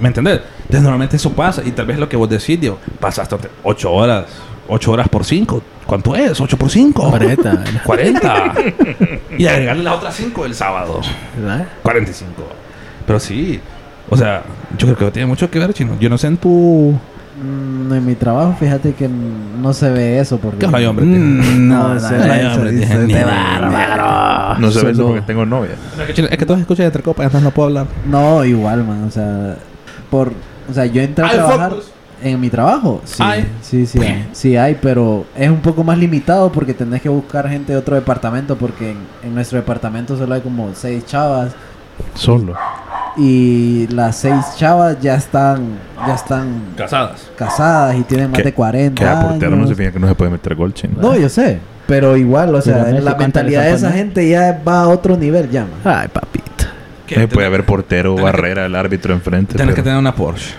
[0.00, 0.40] ¿Me entendés?
[0.58, 1.62] Entonces normalmente eso pasa.
[1.64, 4.24] Y tal vez lo que vos decís, digo, pasaste 8 horas.
[4.68, 5.62] 8 horas por 5.
[5.86, 6.40] ¿Cuánto es?
[6.40, 7.08] 8 por 5.
[7.10, 7.64] 40.
[7.84, 8.54] 40.
[9.38, 11.00] y agregarle las otras 5 el sábado.
[11.38, 11.66] ¿Verdad?
[11.82, 12.32] 45.
[13.06, 13.60] Pero sí.
[14.10, 14.42] O sea,
[14.76, 15.96] yo creo que tiene mucho que ver, Chino.
[16.00, 16.98] Yo no sé en tu...
[17.42, 20.66] Mm, en mi trabajo, fíjate que no se ve eso porque...
[20.66, 21.04] ¿Qué hay, hombre?
[21.04, 22.60] Mm, No, no, se ve eso.
[24.58, 25.72] No se ve eso Solo- porque tengo novia.
[26.08, 27.86] Es que, todos escuchan entre copas, entonces no puedo hablar.
[28.06, 29.04] No, igual, man.
[29.04, 29.56] O sea,
[30.10, 30.32] por...
[30.68, 31.72] O sea, yo entré a trabajar...
[32.22, 33.22] En mi trabajo, sí.
[33.22, 33.46] ¿Hay?
[33.60, 34.26] Sí, sí hay.
[34.32, 37.94] Sí hay, pero es un poco más limitado porque tenés que buscar gente de otro
[37.94, 41.52] departamento porque en, en nuestro departamento solo hay como seis chavas
[42.14, 42.54] Solo.
[43.18, 47.30] y las seis chavas ya están ya están Casadas.
[47.36, 50.14] casadas y tienen más Que- de 40 Que a portero no significa que no se
[50.14, 50.72] puede meter gol.
[51.00, 54.62] No, yo sé, pero igual, o sea, la ¿cuánto le mentalidad de esa gente ya
[54.66, 55.70] va a otro nivel ya, man.
[55.84, 56.08] Ay.
[57.08, 59.54] Eh, puede haber portero, tenés que- barrera, el árbitro enfrente.
[59.54, 60.54] Tienes que tener una Porsche.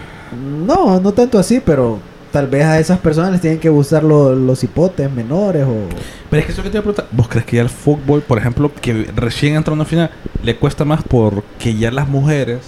[0.66, 2.00] No, no tanto así, pero
[2.32, 5.76] tal vez a esas personas les tienen que gustar lo- los hipotes menores o...
[6.30, 8.22] Pero es que eso que te iba a preguntar, ¿vos crees que ya el fútbol,
[8.22, 10.10] por ejemplo, que recién entra a una final,
[10.44, 12.60] le cuesta más porque ya las mujeres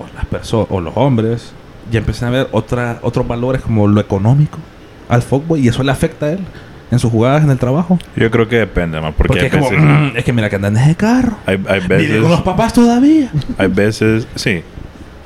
[0.00, 1.52] o las personas o los hombres
[1.90, 4.58] ya empiezan a ver otra, otros valores como lo económico
[5.08, 6.40] al fútbol y eso le afecta a él
[6.90, 7.98] en sus jugadas en el trabajo?
[8.16, 9.14] Yo creo que depende, más.
[9.14, 11.36] Porque, Porque, hay, es como, veces, "Mm, es que mira que andan en ese carro.
[11.46, 12.20] hay, hay veces.
[12.22, 13.30] con los papás todavía.
[13.58, 14.26] Hay veces.
[14.34, 14.62] Sí.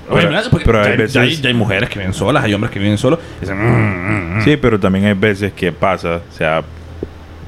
[0.08, 1.12] Oye, Pero, mira, porque pero ya, hay veces.
[1.14, 3.18] ya hay, ya hay mujeres que viven solas, hay hombres que viven solos.
[3.38, 4.42] y dicen, "Mm, mm, mm".
[4.42, 6.62] Sí, pero también hay veces que pasa, o sea,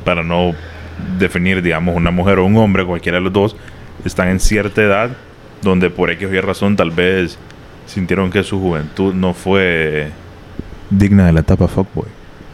[0.04, 0.52] para no
[1.18, 3.56] definir, digamos, una mujer o un hombre, cualquiera de los dos,
[4.04, 5.10] están en cierta edad
[5.62, 7.38] donde por X o Y razón tal vez
[7.86, 10.10] sintieron que su juventud no fue
[10.90, 12.06] digna de la etapa fuckboy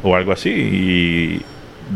[0.03, 1.43] o algo así y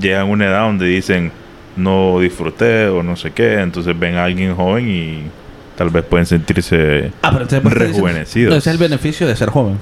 [0.00, 1.32] llegan a una edad donde dicen
[1.76, 5.22] no disfruté o no sé qué, entonces ven a alguien joven y
[5.76, 8.54] tal vez pueden sentirse Ah, pero rejuvenecidos.
[8.56, 9.78] Ese es el beneficio de ser joven.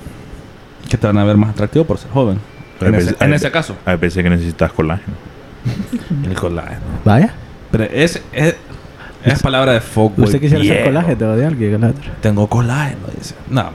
[0.89, 2.39] Que te van a ver más atractivo por ser joven.
[2.81, 3.77] En, veces- ese, en hay- ese caso.
[3.85, 5.15] Hay veces que necesitas colágeno.
[6.25, 6.81] El colágeno.
[7.05, 7.35] Vaya.
[7.71, 8.52] Pero es, es,
[9.25, 10.25] es palabra de fuckboy.
[10.25, 10.87] Usted quisiera ser viejo.
[10.87, 11.73] colágeno de alguien.
[11.73, 12.15] colágeno.
[12.21, 13.35] Tengo colágeno, dice.
[13.49, 13.73] No, man.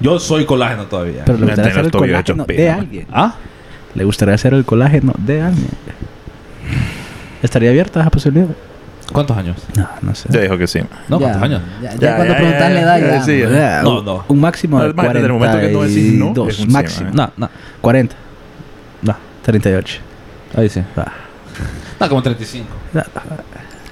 [0.00, 1.22] Yo soy colágeno todavía.
[1.24, 3.06] Pero le gustaría los el colágeno de alguien.
[3.12, 3.34] ¿Ah?
[3.94, 5.68] Le gustaría ser el colágeno de alguien.
[7.42, 8.48] ¿Estaría abierta esa posibilidad?
[9.12, 9.56] ¿Cuántos años?
[9.76, 10.28] No, no sé.
[10.30, 10.80] Ya dijo que sí.
[11.08, 11.62] No, ya, ¿cuántos años?
[11.82, 14.24] Ya, ya Ya, cuando preguntas ya, la edad ya, No, no.
[14.28, 16.48] Un máximo de Además, desde el momento que no decís no, 42.
[16.48, 17.10] es un sí, máximo.
[17.12, 17.32] man.
[17.36, 17.50] No, no.
[17.80, 18.16] 40.
[19.02, 19.16] No.
[19.42, 19.98] 38.
[20.56, 20.82] Ahí sí.
[20.98, 21.12] Va.
[22.00, 22.66] No, como 35.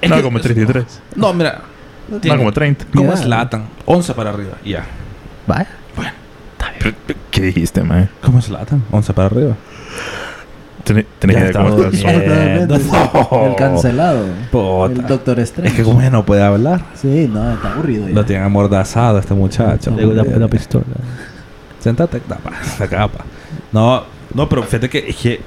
[0.00, 0.84] Es no, que- como 33.
[1.16, 1.60] No, mira.
[2.08, 2.86] No, como 30.
[2.94, 3.18] ¿Cómo Ya.
[3.20, 3.64] es Latan?
[3.86, 4.52] 11 para arriba.
[4.64, 4.84] Ya.
[5.46, 5.68] Vaya.
[6.78, 6.94] Pero,
[7.30, 8.08] ¿Qué dijiste, man?
[8.22, 8.82] ¿Cómo es Latan?
[8.90, 9.54] 11 para arriba.
[10.84, 11.92] Ten- Tenés idea cómo estás.
[11.92, 12.70] bien.
[12.70, 14.24] El cancelado.
[14.50, 14.92] Puta.
[14.92, 15.70] El Doctor Strange.
[15.70, 16.82] Es que como ya no puede hablar.
[16.94, 18.14] Sí, no, está aburrido ya.
[18.14, 19.90] Lo tienen amordazado este muchacho.
[19.94, 20.84] Le gusta una pistola.
[21.78, 22.20] Sentate,
[22.78, 23.24] la capa.
[23.72, 25.40] No, no, pero fíjate que, es que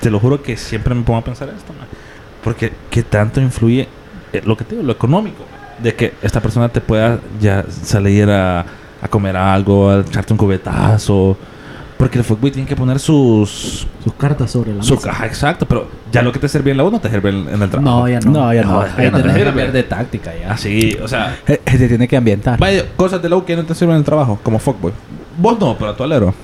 [0.00, 1.86] te lo juro que siempre me pongo a pensar esto, man.
[2.44, 3.88] Porque qué tanto influye
[4.32, 5.44] eh, lo que te digo, lo económico,
[5.82, 8.60] de que esta persona te pueda ya salir a,
[9.00, 11.36] a comer algo, a echarte un cubetazo.
[11.96, 15.08] Porque el fútbol tiene que poner sus, Sus cartas sobre la su mesa.
[15.10, 17.48] caja, exacto, pero ya lo que te sirve en la U no te sirve en,
[17.48, 18.00] en el trabajo.
[18.00, 18.30] No, ya no.
[18.32, 18.84] No, ya no.
[18.84, 20.52] ya Ahí no te tenés que cambiar de táctica ya.
[20.52, 22.58] Así, o sea, Eh, eh, Se tiene que ambientar.
[22.58, 24.92] vaya, cosas de la U que no te sirven en el trabajo, como fuckboy.
[25.38, 26.34] Vos no, pero a tu alero.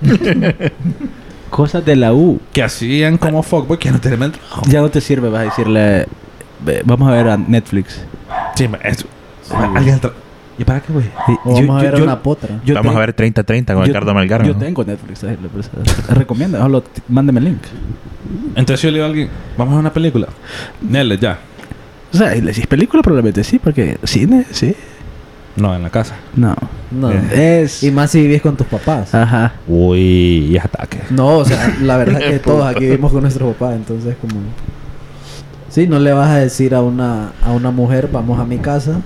[1.52, 2.40] Cosas de la U.
[2.54, 4.62] Que hacían como fuckboy que no te sirven en el trabajo.
[4.68, 6.06] Ya no te sirve, vas a decirle.
[6.64, 8.00] "Ve, Vamos a ver a Netflix.
[8.54, 9.04] Sí, ma, eso.
[9.74, 10.12] Alguien tra-
[10.58, 11.04] ¿Y para qué, güey?
[11.44, 12.48] O yo- vamos a ver yo- una potra.
[12.64, 14.46] yo Vamos te- a ver 30-30 con yo- Ricardo Malgarro.
[14.46, 15.22] Yo tengo Netflix.
[15.24, 15.70] eh, por eso-
[16.14, 16.58] Recomiendo.
[16.58, 17.62] Solo mándeme el link.
[18.54, 20.28] Entonces yo le digo a alguien, vamos a ver una película.
[20.80, 21.38] Nele, ya.
[22.12, 24.74] O sea, y le decís película, probablemente sí, porque cine, sí.
[25.56, 26.14] No, en la casa.
[26.34, 26.54] No.
[26.90, 27.10] No.
[27.10, 27.82] Es.
[27.82, 29.14] Y más si vivís con tus papás.
[29.14, 29.54] Ajá.
[29.66, 29.98] Uy,
[30.50, 31.00] y ataque.
[31.10, 34.40] No, o sea, la verdad que todos aquí vivimos con nuestros papás, entonces como...
[35.68, 39.00] Sí, no le vas a decir a una, a una mujer, vamos a mi casa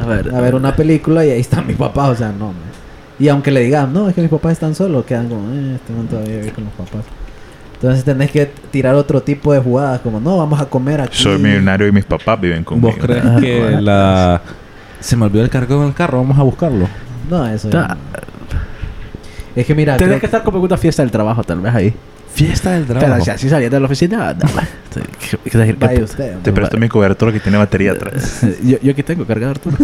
[0.00, 0.34] A ver.
[0.34, 2.52] a ver una película y ahí están mis papás, o sea, no.
[3.18, 5.92] Y aunque le digan, no, es que mis papás están solos, quedan como, eh, este
[5.92, 7.04] man todavía vive con los papás.
[7.74, 11.22] Entonces tenés que tirar otro tipo de jugadas, como, no, vamos a comer aquí.
[11.22, 12.88] Soy millonario y mis papás viven conmigo.
[12.88, 14.40] ¿Vos crees que la...
[15.00, 16.88] Se me olvidó el cargo en el carro, vamos a buscarlo.
[17.30, 17.96] No, eso ya.
[19.54, 21.74] Es que mira, Tenés creo que estar como en una fiesta del trabajo, tal vez
[21.74, 21.94] ahí.
[22.32, 23.24] Fiesta del Pero trabajo.
[23.24, 24.40] si así saliendo de la oficina, no.
[24.94, 26.36] ¿Qué- qué- qué- vaya usted.
[26.38, 28.42] Te presto mi cobertor que tiene batería atrás.
[28.62, 29.70] yo, yo aquí tengo cargador tú.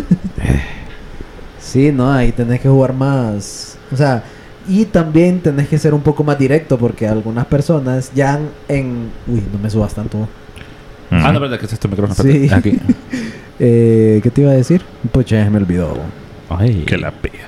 [1.61, 3.77] Sí, no, ahí tenés que jugar más.
[3.91, 4.23] O sea,
[4.69, 9.11] y también tenés que ser un poco más directo porque algunas personas ya han en.
[9.27, 10.29] Uy, no me subas tanto.
[11.23, 12.15] Ah, no, verdad que es este micrófono.
[12.31, 12.49] Sí.
[12.53, 12.79] Aquí.
[13.61, 14.83] Eh, ¿Qué te iba a decir?
[15.13, 15.97] Pues ya se me olvidó.
[16.49, 16.83] Ay.
[16.87, 17.45] Que la pega.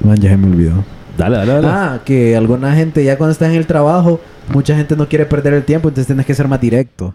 [0.00, 0.84] Man, ya se me olvidó.
[1.16, 1.68] Dale, dale, dale.
[1.68, 4.20] Ah, que alguna gente ya cuando estás en el trabajo,
[4.52, 7.14] mucha gente no quiere perder el tiempo, entonces tienes que ser más directo.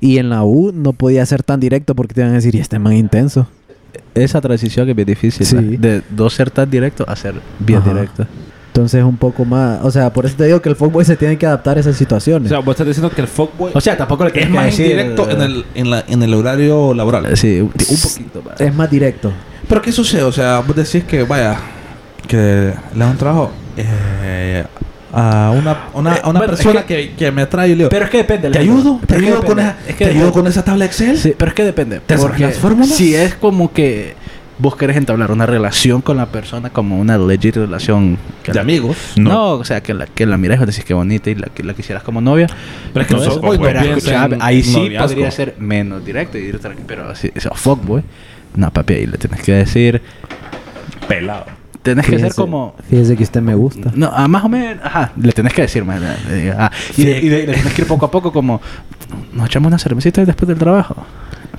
[0.00, 2.58] Y en la U no podía ser tan directo porque te van a decir, y
[2.60, 3.48] este man intenso.
[4.14, 5.44] Esa transición que es bien difícil.
[5.44, 5.56] Sí.
[5.76, 7.92] De no ser tan directo a ser bien Ajá.
[7.92, 8.26] directo.
[8.72, 11.36] Entonces un poco más, o sea, por eso te digo que el fuckboy se tiene
[11.36, 12.48] que adaptar a esas O situaciones.
[12.48, 14.86] sea, vos estás diciendo que el fuckboy O sea, tampoco le es que más decir,
[14.86, 17.36] indirecto en el, en, la, en el horario laboral.
[17.36, 18.58] Sí, un, poquito más.
[18.58, 19.30] es más directo.
[19.68, 20.22] Pero ¿qué sucede?
[20.22, 21.58] O sea, vos decís que, vaya,
[22.26, 24.64] que le dan un trabajo eh,
[25.12, 27.90] a una, una, a una bueno, es persona que, que me trae y le digo,
[27.90, 28.50] Pero es que depende.
[28.52, 28.98] ¿te ayudo?
[29.06, 31.18] ¿Te ayudo, con esa, Es que ¿te ayudo con esa tabla Excel?
[31.18, 32.00] Sí, pero es que depende.
[32.00, 32.88] ¿Te Porque las fórmulas?
[32.88, 34.14] Si es como que
[34.58, 38.60] vos querés entablar una relación con la persona como una legit relación que De la-
[38.62, 38.96] amigos.
[39.16, 39.30] No.
[39.30, 39.50] No.
[39.54, 41.74] o sea, que la, que la miras y decís que bonita y la, que la
[41.74, 42.46] quisieras como novia.
[42.92, 43.80] Pero es que No, fuckboys no pero
[44.40, 45.08] ahí sí noviazgo.
[45.08, 48.02] podría ser menos directo y ir tranqui- pero si, sos fuckboy,
[48.54, 50.02] No, papi, ahí le tienes que decir...
[51.08, 51.46] Pelado.
[51.82, 52.76] Tenés que ser Fíjese- como...
[52.88, 53.90] Fíjese que usted me gusta.
[53.96, 56.00] No, ah, más o menos, ajá, le tenés que decir más.
[56.30, 58.60] eh, ah, y, de- y de- le tienes que ir poco a poco como,
[59.32, 60.94] nos echamos una cervecita después del trabajo.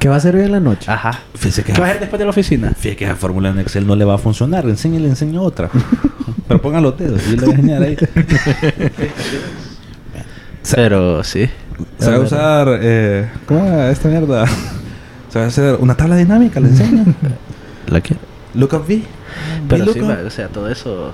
[0.04, 0.92] ¿Qué va a hacer hoy en la noche?
[0.92, 1.18] Ajá.
[1.34, 2.74] Fíjese que ¿Qué vas a hacer después de la oficina?
[2.78, 4.66] Fíjate que esa fórmula en Excel no le va a funcionar.
[4.66, 5.70] Enséñale, enseño otra.
[6.50, 7.26] Pero pongan los dedos.
[7.26, 7.96] Yo le voy a enseñar ahí.
[10.76, 11.50] Pero sí.
[12.00, 12.80] Se va a usar...
[12.82, 14.46] Eh, ¿Cómo era esta mierda?
[15.30, 16.60] Se va a hacer una tabla dinámica.
[16.60, 17.06] Le enseño.
[17.88, 18.18] ¿La qué?
[18.56, 19.04] Look up V.
[19.70, 20.18] Pero sí, lookup.
[20.18, 21.13] va, o sea, todo eso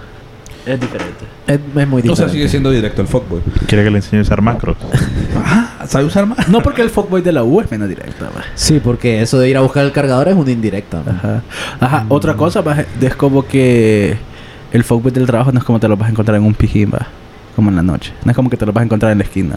[0.66, 1.26] es diferente.
[1.48, 2.16] Es, es muy O diferente.
[2.16, 3.42] sea, sigue siendo directo el fuckboy.
[3.68, 4.78] ¿Quiere que le enseñe a usar macros?
[5.46, 6.48] Ah, ¿sabe usar más?
[6.50, 8.44] No porque el fuckboy de la U es menos directo, va.
[8.56, 11.02] Sí, porque eso de ir a buscar el cargador es una indirecta.
[11.06, 11.12] ¿no?
[11.12, 11.42] Ajá.
[11.80, 12.06] Ajá.
[12.10, 14.18] Otra cosa, va, es como que
[14.72, 16.92] el fuckboy del trabajo no es como te lo vas a encontrar en un pijín,
[16.94, 17.08] va.
[17.56, 18.14] Como en la noche.
[18.24, 19.56] No es como que te lo vas a encontrar en la esquina.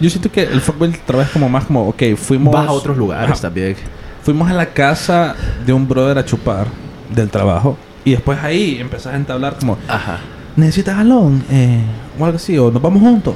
[0.00, 1.88] Yo siento que el fuckboy trabaja como más como...
[1.88, 2.52] Ok, fuimos...
[2.54, 3.40] Vas a otros lugares Ajá.
[3.42, 3.76] también.
[4.22, 5.34] Fuimos a la casa
[5.66, 6.66] de un brother a chupar
[7.14, 7.76] del trabajo.
[8.04, 9.78] Y después ahí empezás a entablar como...
[9.88, 10.18] Ajá.
[10.56, 11.44] ¿Necesitas jalón?
[11.50, 11.80] Eh,
[12.18, 12.56] o algo así.
[12.58, 13.34] O nos vamos juntos.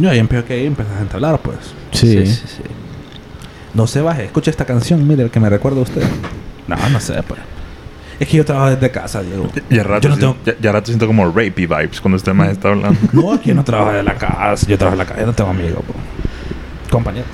[0.00, 1.56] Yo ahí empecé que empezás a entablar, pues.
[1.92, 2.62] Sí, sí, sí.
[3.74, 4.24] No se baje.
[4.24, 5.06] Escucha esta canción.
[5.06, 6.02] Mire, el que me recuerda a usted.
[6.66, 7.40] No, no sé, pues.
[8.18, 9.48] Es que yo trabajo desde casa, Diego.
[9.70, 12.32] Ya rato, Yo no siento, tengo- ya, ya rato siento como rapey vibes cuando usted
[12.34, 12.98] más está hablando.
[13.12, 14.66] No, es que yo no trabajo en la casa.
[14.66, 15.20] Yo trabajo en la casa.
[15.20, 15.98] Yo no tengo amigos, pues.
[16.90, 17.28] Compañeros.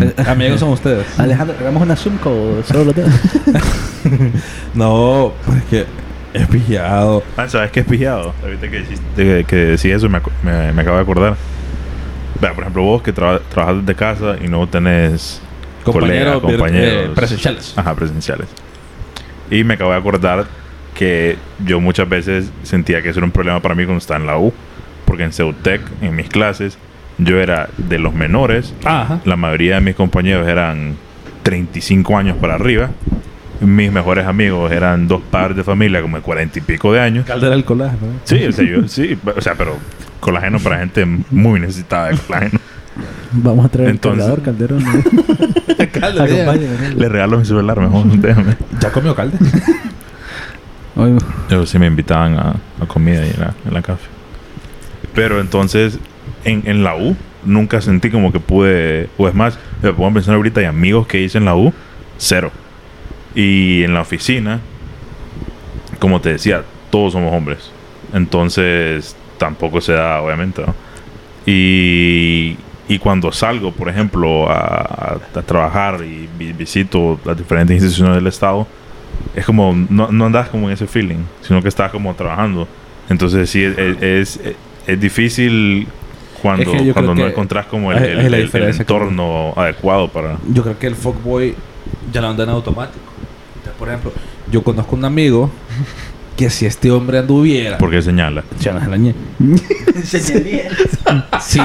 [0.00, 1.06] Eh, amigos son ustedes.
[1.18, 3.10] Alejandro, hagamos una Zoom con solo los dedos.
[4.74, 5.86] No, pues que
[6.34, 7.22] es pillado.
[7.36, 8.34] Ah, ¿sabes qué es pijado?
[8.42, 11.36] Ahorita que, decís- de- que decís eso me, me, me acabo de acordar.
[12.40, 15.40] Vea, por ejemplo, vos que traba- trabajas desde casa y no tenés
[15.84, 17.04] colegas, vir- compañeros.
[17.06, 17.74] eh, presenciales.
[17.76, 18.48] Ajá, presenciales.
[19.50, 20.46] Y me acabo de acordar
[20.94, 24.26] que yo muchas veces sentía que eso era un problema para mí cuando estaba en
[24.26, 24.52] la U.
[25.04, 26.78] Porque en Ceutec, en mis clases,
[27.18, 28.74] yo era de los menores.
[28.84, 29.20] Ajá.
[29.24, 30.96] La mayoría de mis compañeros eran
[31.42, 32.90] 35 años para arriba.
[33.60, 37.24] Mis mejores amigos eran dos padres de familia como de 40 y pico de años.
[37.26, 38.06] Caldera del colágeno.
[38.06, 38.18] ¿eh?
[38.24, 39.76] Sí, o sea, yo, sí, o sea, pero
[40.20, 42.58] colágeno para gente muy necesitada de colágeno.
[43.32, 44.84] Vamos a traer Entonces- el cargador, Calderón.
[44.84, 45.78] ¿no?
[46.96, 48.56] Le regalo mi celular mejor, déjame.
[48.80, 49.38] ¿Ya comió calde?
[51.48, 54.06] Yo sí me invitaban a, a comida y en la, en la café.
[55.14, 55.98] Pero entonces,
[56.44, 59.08] en, en la U, nunca sentí como que pude...
[59.18, 61.72] O es más, me pongo a pensar ahorita, hay amigos que hice en la U,
[62.18, 62.50] cero.
[63.34, 64.60] Y en la oficina,
[65.98, 67.70] como te decía, todos somos hombres.
[68.12, 70.62] Entonces, tampoco se da, obviamente.
[71.46, 72.56] Y,
[72.88, 78.66] y cuando salgo, por ejemplo, a, trabajar y vi- visito las diferentes instituciones del Estado,
[79.34, 82.68] es como, no, no andas como en ese feeling, sino que estás como trabajando.
[83.08, 84.40] Entonces, sí, es, es-
[84.86, 85.86] es difícil
[86.42, 90.36] cuando, Es que cuando no encontrás como el, el- el- el entorno adecuado para...
[90.52, 91.54] Yo creo que el fuckboy
[92.12, 92.98] ya lo anda en automático.
[93.56, 94.12] Entonces, por ejemplo,
[94.50, 95.50] yo conozco un amigo
[96.36, 97.78] que si este hombre anduviera...
[97.78, 98.42] Porque señala.
[101.40, 101.60] Si,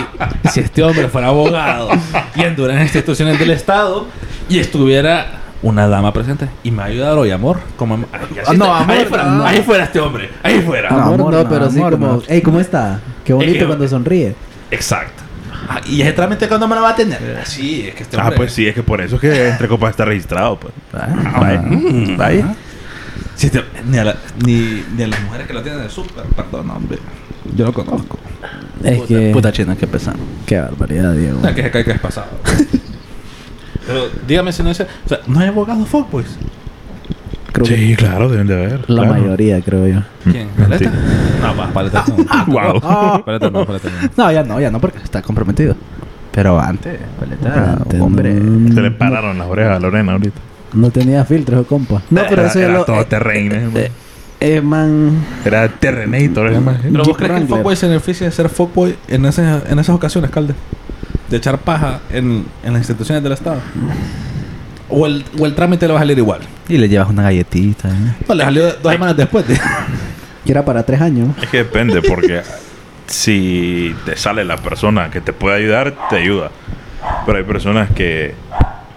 [0.52, 1.90] si este hombre fuera abogado
[2.36, 4.08] y anduviera en instituciones del Estado
[4.50, 7.60] y estuviera una dama presente y me ayudara hoy, amor.
[7.78, 9.46] Como, am- ay, así Ah, no, amor, ahí, fuera, no.
[9.46, 10.30] ahí fuera este hombre.
[10.44, 10.90] Ahí fuera.
[10.90, 12.08] No, amor, no, no, pero sí amor, como...
[12.08, 12.22] no.
[12.28, 13.00] Ey, ¿cómo está?
[13.24, 14.36] Qué bonito Es que- cuando sonríe.
[14.72, 15.24] Exacto.
[15.70, 17.40] Ah, y ese trámite cuando me lo va a tener.
[17.42, 18.38] Así es que este Ah, hombre...
[18.38, 20.74] pues sí, es que por eso es que Entre Copas está registrado, pues.
[20.94, 21.62] ah, vaya.
[21.62, 22.56] Mm, Vaya.
[23.36, 26.24] Si este- ni, a la- ni, ni a las mujeres que lo tienen de súper,
[26.36, 26.98] perdón, hombre.
[27.56, 28.18] Yo lo conozco.
[28.84, 29.30] Es puta, que...
[29.34, 30.18] puta china, qué pesado.
[30.46, 31.42] Qué barbaridad, Diego.
[31.54, 32.28] Que se cae que es pasado.
[33.86, 34.80] Pero dígame si no es...
[34.82, 36.28] O sea, ¿no hay abogados fuckboys?
[37.52, 38.80] Creo que Sí, claro, deben de haber.
[38.90, 39.14] la claro.
[39.14, 40.00] mayoría, creo yo.
[40.32, 40.48] ¿Quién?
[40.50, 40.92] ¿Paleta?
[41.42, 42.46] No, va, paleta no.
[42.48, 43.24] Wow.
[43.26, 44.24] Paleta no, paleta no.
[44.26, 45.76] No, ya no, ya no, porque está comprometido.
[46.32, 48.34] Pero antes, Paleta, Antes, hombre.
[48.36, 48.74] no.
[48.74, 50.40] Se le pararon las orejas a Lorena ahorita.
[50.74, 52.02] No tenía filtros, compa.
[52.12, 52.86] No, pero Era- eso era lo...
[52.86, 53.56] todo eh, terreno.
[53.76, 53.92] eh,
[54.40, 55.18] eh, man...
[55.44, 56.78] Era Terrenator, es más.
[56.84, 59.96] Pero vos crees que el fuckboy se beneficia de ser fuckboy en, esas en esas
[59.96, 60.54] ocasiones, Calde?
[61.30, 63.58] De echar paja en, en las instituciones del Estado.
[64.90, 66.42] O el, o el trámite le va a salir igual.
[66.70, 67.90] Y le llevas una galletita.
[67.90, 68.16] ¿eh?
[68.28, 69.48] No, le salió dos semanas después.
[69.48, 69.60] de-
[70.46, 71.36] Que era para tres años.
[71.42, 72.42] Es que depende, porque
[73.06, 76.52] si te sale la persona que te puede ayudar, te ayuda.
[77.26, 78.34] Pero hay personas que,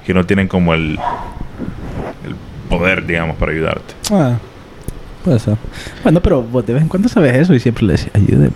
[0.07, 0.93] que no tienen como el,
[2.25, 2.37] el
[2.69, 3.95] poder, digamos, para ayudarte.
[4.13, 4.35] Ah,
[5.25, 5.57] puede ser.
[6.05, 8.51] Bueno, pero vos de vez en cuando sabes eso y siempre le decís, ayúdeme,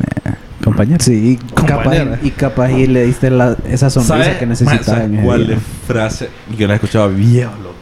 [0.77, 1.03] compañero.
[1.05, 5.25] Sí, capaz, y capaz y le diste la, esa sonrisa que necesitaba ¿Sabes en ese
[5.25, 5.57] cuál día.
[5.57, 6.29] es frase?
[6.59, 7.75] Yo la he escuchado viejo, loco.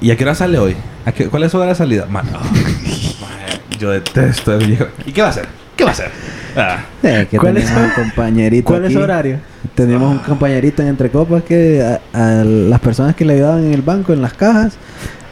[0.00, 0.76] ¿Y a qué hora sale hoy?
[1.06, 2.06] ¿A qué- ¿Cuál es su hora de salida?
[2.06, 2.38] Man, oh,
[3.20, 3.30] man,
[3.78, 4.86] yo detesto el viejo.
[5.06, 5.46] ¿Y qué va a hacer?
[5.76, 6.10] ¿Qué va a hacer?
[6.56, 8.94] Ah, Eh, que ¿Cuál es- tenemos un compañerito ¿Cuál es aquí.
[8.94, 9.38] su horario?
[9.74, 12.00] Teníamos un compañerito en Entre Copas que a,
[12.40, 14.74] a las personas que le ayudaban en el banco, en las cajas,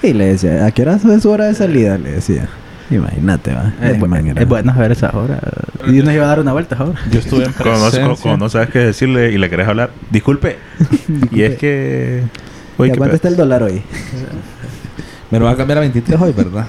[0.03, 1.99] Y le decía, ¿a qué hora es su hora de salida?
[1.99, 2.49] Le decía.
[2.91, 3.73] Imagínate, va.
[3.83, 5.39] Es, era- es bueno saber esa hora.
[5.87, 6.99] Y nos iba a dar una vuelta ahora.
[7.11, 8.17] Yo estuve en presencia.
[8.21, 10.59] cuando no sabes qué decirle y le querés hablar, disculpe.
[11.31, 12.25] Y es que.
[12.79, 13.83] ¿Y Oye, a ¿qué cuánto está el dólar hoy?
[15.31, 16.67] Me lo va a cambiar a 23 hoy, ¿verdad?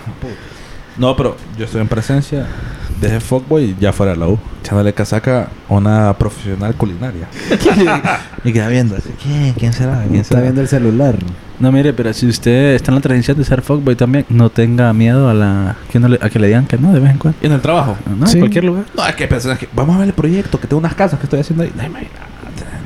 [0.97, 2.45] No, pero yo estoy en presencia
[3.01, 4.39] de ese fuckboy ya fuera de la U.
[4.63, 7.27] Echándole casaca a una profesional culinaria.
[8.43, 9.53] y queda viendo así, ¿quién?
[9.53, 10.03] ¿Quién será?
[10.03, 10.41] ¿Quién Está será?
[10.43, 11.15] viendo el celular.
[11.59, 14.93] No, mire, pero si usted está en la tradición de ser fuckboy también, no tenga
[14.93, 17.17] miedo a la que no le- a que le digan que no de vez en
[17.17, 17.37] cuando.
[17.41, 17.97] ¿Y en el trabajo?
[18.17, 18.33] No, Sí.
[18.33, 18.85] en cualquier lugar.
[18.95, 19.67] No, es que personas que...
[19.73, 21.71] Vamos a ver el proyecto, que tengo unas casas que estoy haciendo ahí.
[21.79, 22.21] Ay, imagínate.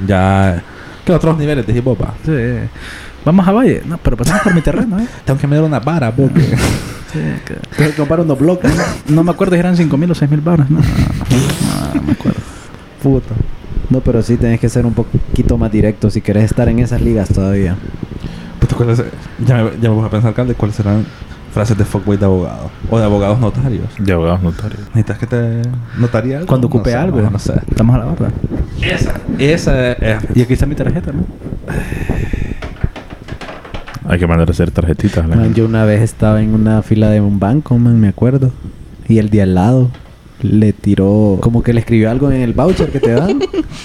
[0.08, 0.62] Ya...
[1.06, 2.00] ¿Qué otros niveles de hip hop?
[2.04, 2.14] ah?
[2.26, 2.32] Sí.
[3.26, 3.82] Vamos a Valle.
[3.86, 5.08] No, pero pasamos por mi terreno, ¿eh?
[5.26, 6.42] Tengo que meter una vara, porque...
[7.14, 8.72] Sí, que- Tengo que comprar unos bloques.
[9.08, 10.70] No me acuerdo si eran 5 mil o 6 mil baros.
[10.70, 12.40] No, no, no, no me acuerdo.
[13.02, 13.34] Puta.
[13.90, 17.00] No, pero sí tenés que ser un poquito más directo si querés estar en esas
[17.02, 17.78] ligas todavía.
[18.60, 19.04] Puta, ¿cuáles-
[19.46, 21.06] ya, me, ya me voy a pensar, Calde, cuáles serán
[21.54, 22.70] frases de fuckboy de abogado.
[22.90, 23.88] O de abogados notarios.
[23.98, 24.82] De abogados notarios.
[24.94, 25.62] ¿Necesitas que te
[25.98, 26.48] notaría algo?
[26.48, 27.22] Cuando ocupe No sé, algo.
[27.22, 27.54] No, no sé.
[27.70, 28.28] Estamos a la barra.
[28.82, 29.14] Esa.
[29.40, 30.18] Esa es...
[30.36, 31.24] Y aquí está mi tarjeta, ¿no?
[34.08, 35.28] Hay que mandar a hacer tarjetitas.
[35.28, 38.52] Man, yo una vez estaba en una fila de un banco, man, me acuerdo.
[39.08, 39.90] Y el de al lado
[40.42, 41.40] le tiró...
[41.42, 43.40] Como que le escribió algo en el voucher que te dan.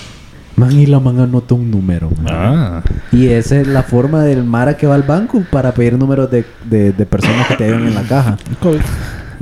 [0.56, 2.26] man, y la man anotó un número, man.
[2.28, 2.82] Ah.
[3.12, 6.44] Y esa es la forma del Mara que va al banco para pedir números de,
[6.68, 8.36] de, de personas que te ayudan en la caja.
[8.60, 8.80] COVID.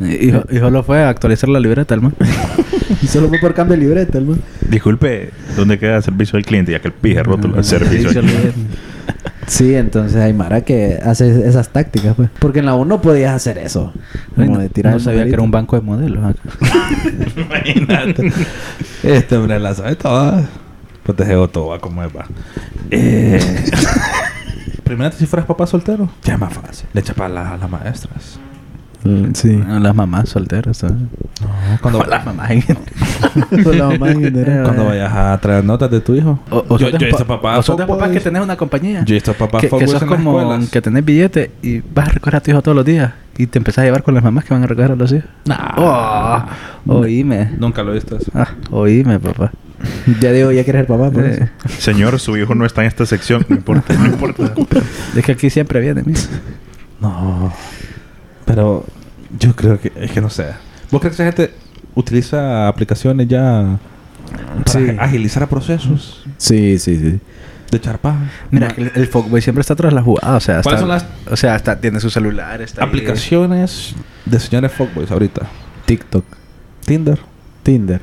[0.01, 2.15] Y, y solo fue a actualizar la libreta, el man.
[3.03, 4.41] Y solo fue por cambio de libreta, el man.
[4.69, 6.73] Disculpe, ¿dónde queda el servicio al cliente?
[6.73, 8.53] Ya que el pije rótulo el servicio al cliente.
[9.47, 12.31] Sí, entonces hay Mara que hace esas tácticas, pues.
[12.39, 13.93] Porque en la 1 podías hacer eso.
[14.35, 16.25] Como no, de tirar no sabía que era un banco de modelos.
[16.25, 16.41] acá.
[17.37, 18.33] Imagínate.
[19.03, 20.47] este hombre la sabe toda.
[21.03, 21.25] Pues te
[21.81, 22.27] como es, va.
[22.91, 23.41] Eh...
[24.85, 26.89] Primero, si fueras papá soltero, ya es más fácil.
[26.95, 28.39] Le echa para las, las maestras.
[29.35, 29.63] Sí.
[29.69, 30.97] Ah, Las mamás solteras, ¿sabes?
[30.97, 31.09] No,
[31.81, 32.89] cuando, Las mamás en general.
[34.65, 36.39] cuando vayas a traer notas de tu hijo.
[36.51, 39.05] O, o yo, yo visto papás o sos de papás que tenés una compañía.
[39.05, 40.71] Yo he visto papás que, que sos como escuelas.
[40.71, 43.59] que tenés billete y vas a recoger a tu hijo todos los días y te
[43.59, 45.29] empezás a llevar con las mamás que van a recoger a los hijos.
[45.47, 45.75] Nah.
[45.77, 46.43] Oh,
[46.87, 47.53] oíme.
[47.59, 48.31] Nunca lo he visto eso.
[48.35, 49.53] Ah, oíme, papá.
[50.21, 51.79] Ya digo, ya quieres ser papá, por Eh, eso.
[51.81, 53.47] Señor, su hijo no está en esta sección.
[53.49, 54.51] No importa, no importa.
[55.17, 56.19] es que aquí siempre viene, mira.
[57.01, 57.53] No.
[58.45, 58.85] Pero
[59.39, 59.93] yo creo que...
[59.97, 60.47] Es que no sé.
[60.91, 61.55] ¿Vos crees que esa gente
[61.95, 63.79] utiliza aplicaciones ya...
[64.65, 64.97] Para Sí.
[64.99, 67.21] agilizar procesos Sí, sí, sí.
[67.71, 68.15] de charpa?
[68.51, 70.37] Mira, el, el fuckboy siempre está tras la jugada.
[70.37, 72.61] O sea, ¿Cuáles está- son O sea, hasta tiene su celular.
[72.61, 72.89] Está ahí.
[72.89, 73.95] Aplicaciones
[74.27, 75.47] de señores fuckboys ahorita.
[75.87, 76.25] TikTok,
[76.85, 77.19] Tinder,
[77.63, 78.01] Tinder.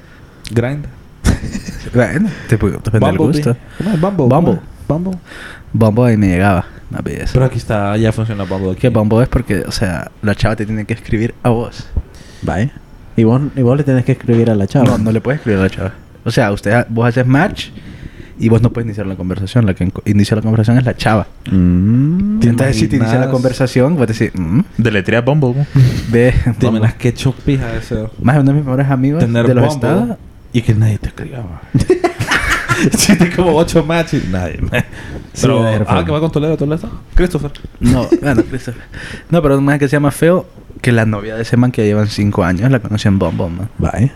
[0.51, 0.89] Grindr,
[1.93, 3.25] Bueno, te depende del Bumblebee.
[3.43, 3.57] gusto.
[3.77, 4.01] ¿Cómo es?
[4.01, 4.25] Bumble.
[4.27, 4.59] Bumble.
[4.87, 5.17] Bumble.
[5.73, 6.65] Bombo ahí me llegaba.
[6.95, 7.31] Una belleza.
[7.33, 8.71] Pero aquí está, ya funciona Bumble.
[8.71, 8.81] Aquí.
[8.81, 11.87] que Bombo es porque, o sea, la chava te tiene que escribir a vos.
[12.41, 12.71] Vaya.
[13.17, 14.85] Y vos, y vos le tenés que escribir a la chava.
[14.85, 15.93] No, no le puedes escribir a la chava.
[16.23, 17.67] O sea, usted, vos haces match
[18.39, 19.65] y vos no puedes iniciar la conversación.
[19.65, 21.27] La que inicia la conversación es la chava.
[21.51, 22.39] Mm.
[22.39, 25.53] ¿Te Entonces, si te inicia la conversación, vos decís, mm, Deletrea Bumble.
[25.55, 25.65] ¿no?
[26.09, 26.67] ve, Te Bumble.
[26.79, 28.11] imaginas qué chupija eso.
[28.21, 30.17] Más uno de mis mejores amigos Tener de los Bumble estados.
[30.53, 31.61] y que nadie te escribaba.
[32.93, 34.59] Hiciste como ocho matches nadie.
[35.39, 36.05] Pero, ah, feo.
[36.05, 36.89] que va con Toledo, Toledo.
[37.13, 37.51] Christopher.
[37.79, 38.81] No, bueno, Christopher.
[39.29, 40.45] No, pero un man que se llama Feo,
[40.81, 43.69] que la novia de ese man que llevan cinco años la conocí en Bumble, man.
[43.77, 44.13] Vaya.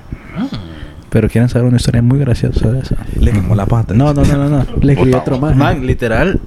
[1.09, 2.95] Pero quieren saber una historia muy graciosa de eso.
[3.19, 3.93] Le quemó la pata.
[3.93, 4.65] No, no, no, no, no.
[4.79, 5.55] Le escribió otro más.
[5.55, 6.39] Man, literal,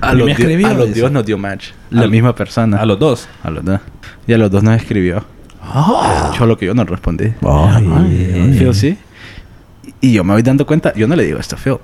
[0.00, 1.68] a los, escribió, a los dios nos dio match.
[1.90, 2.78] La misma persona.
[2.78, 3.28] A los dos.
[3.42, 3.80] A los dos.
[4.26, 5.24] Y a los dos nos escribió.
[6.38, 7.32] Yo lo que yo no respondí.
[7.42, 8.56] Ay.
[8.58, 8.98] Phil sí.
[10.00, 11.76] Y yo me voy dando cuenta, yo no le digo esto a Phil.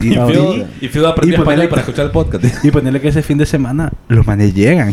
[0.00, 0.84] Y Phil, sí.
[0.86, 2.44] y Phil aprendió Y español para escuchar el podcast.
[2.64, 4.92] Y ponerle que ese fin de semana los manes llegan.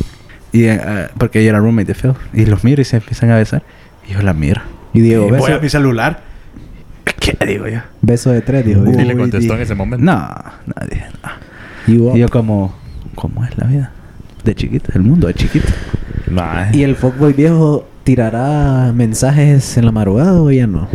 [0.51, 2.13] Y, eh, porque ella era roommate de Phil.
[2.33, 3.63] Y los miro y se empiezan a besar.
[4.07, 4.61] Y yo la miro.
[4.93, 6.21] Y Diego, Y voy a beso, mi celular.
[7.19, 7.79] ¿Qué digo yo?
[8.01, 8.83] beso de tres, dijo.
[8.85, 10.03] Y le contestó en ese momento.
[10.05, 10.27] No,
[10.75, 11.05] nadie.
[11.23, 11.93] no.
[11.93, 12.73] Y vos- Y yo como,
[13.15, 13.91] ¿cómo es la vida?
[14.43, 15.67] De chiquito, el mundo de chiquito.
[16.29, 16.71] Nah.
[16.73, 20.87] ¿Y el fuckboy viejo tirará mensajes en la madrugada o ya no?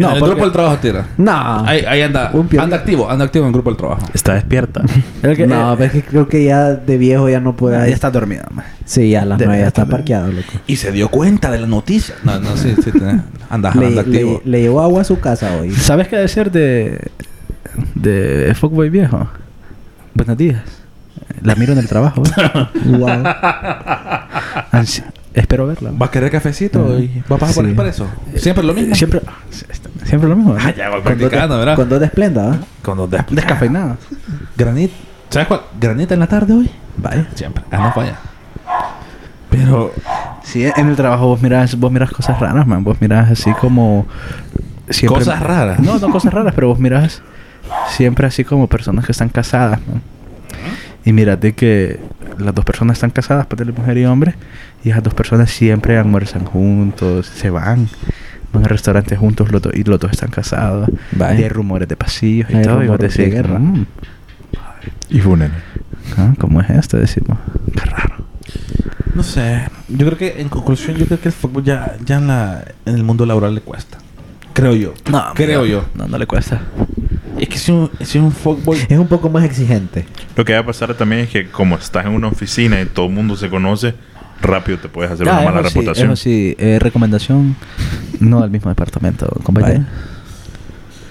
[0.00, 1.06] No, el porque- grupo del trabajo tira.
[1.16, 1.64] No.
[1.66, 2.32] Ahí, ahí anda.
[2.58, 4.02] Anda activo, anda activo en el grupo del trabajo.
[4.14, 4.82] Está despierta.
[5.22, 7.76] Que- no, eh, pero es que creo que ya de viejo ya no puede.
[7.76, 8.64] ya está dormida, man.
[8.84, 10.48] Sí, ya a las nueve ya está parqueado, loco.
[10.66, 12.14] Y se dio cuenta de la noticia.
[12.24, 12.90] No, no, sí, sí.
[13.48, 14.40] Anda, Le, anda activo.
[14.44, 15.70] le- le llevó agua a su casa hoy.
[15.72, 16.98] ¿Sabes qué decir de
[17.94, 19.28] de Fuckboy viejo?
[20.14, 20.62] Buenos días.
[21.42, 22.22] La miro en el trabajo.
[22.24, 22.66] ¿eh?
[22.86, 23.08] wow.
[24.72, 25.04] Ansi-
[25.34, 25.90] Espero verla.
[25.92, 27.70] ¿Va a querer cafecito y va a pasar por Sí.
[27.70, 28.06] expreso?
[28.36, 28.94] Siempre lo mismo.
[28.96, 29.20] Siempre,
[30.04, 30.56] siempre lo mismo.
[30.58, 31.76] Ah, ya voy practicando, ¿verdad?
[31.76, 32.58] Con dos de esplenda, ¿va?
[32.82, 33.96] Con dos de- Descafeinado.
[34.56, 34.90] Granit.
[35.28, 35.60] ¿Sabes cuál?
[35.80, 36.70] ¿Granita en la tarde hoy?
[36.96, 37.28] Vaya.
[37.34, 37.62] Siempre.
[37.70, 38.16] Ah, no falla.
[39.50, 39.92] Pero
[40.42, 42.82] Sí, en el trabajo vos mirás, vos mirás cosas raras, man.
[42.82, 44.06] Vos mirás así como...
[44.88, 45.78] siempre- Cosas raras.
[45.78, 47.22] No, no cosas raras, pero vos mirás
[47.90, 50.02] siempre así como personas que están casadas, man.
[51.04, 52.00] Y mírate que
[52.38, 54.34] las dos personas están casadas, pues de mujer y hombre,
[54.84, 57.88] y esas dos personas siempre almuerzan juntos, se van,
[58.52, 60.88] van al restaurante juntos los dos, y los dos están casados.
[61.12, 61.40] Vaya.
[61.40, 63.58] Y hay rumores de pasillos y Hay todo, y vos rumores de decís, guerra.
[63.58, 63.86] "Mm,
[65.10, 65.52] Y funen.
[66.16, 66.96] ah, ¿cómo es esto?
[66.96, 67.38] Decimos,
[67.74, 68.24] qué raro.
[69.14, 69.62] No sé.
[69.88, 72.94] Yo creo que, en conclusión, yo creo que el fútbol ya, ya en, la, en
[72.94, 73.98] el mundo laboral le cuesta.
[74.52, 74.94] Creo yo.
[75.10, 75.84] No, Creo yo.
[75.94, 76.60] No, no le cuesta.
[77.38, 78.78] Es que si un, si un fuckboy...
[78.88, 80.06] Es un poco más exigente.
[80.36, 83.06] Lo que va a pasar también es que como estás en una oficina y todo
[83.06, 83.94] el mundo se conoce,
[84.42, 86.12] rápido te puedes hacer Ah, una mala sí, reputación.
[86.12, 87.56] eso sí, eh, recomendación,
[88.20, 89.84] no al mismo departamento, compañero.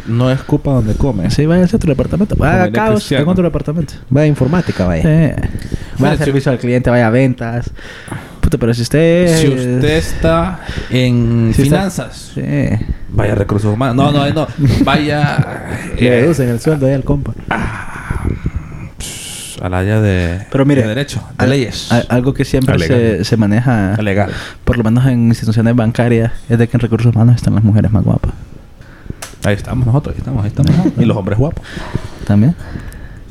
[0.08, 1.30] No es culpa donde come.
[1.30, 2.36] Sí, vaya a otro departamento.
[2.36, 3.94] Vaya a caos, tengo otro departamento.
[4.10, 5.04] Vaya informática, vaya.
[5.04, 5.08] Sí.
[5.10, 5.50] Vaya
[6.00, 7.70] Bueno, a si- servicio al cliente, vaya a ventas.
[8.40, 9.28] Puta, pero si usted...
[9.38, 12.42] Si usted está en Si está- finanzas, Sí.
[13.10, 13.96] vaya a recursos humanos.
[13.98, 14.48] No, no, no.
[14.84, 15.68] Vaya
[16.00, 17.34] Le eh, reducen el sueldo ahí al compa.
[19.62, 21.92] Al área de, Pero mire, de derecho, de Al- leyes.
[21.92, 24.32] a- algo que siempre se, se maneja, legal.
[24.64, 27.92] por lo menos en instituciones bancarias, es de que en recursos humanos están las mujeres
[27.92, 28.32] más guapas.
[29.44, 30.72] Ahí estamos nosotros, ahí estamos, ahí estamos.
[30.98, 31.64] y los hombres guapos.
[32.26, 32.56] ¿También?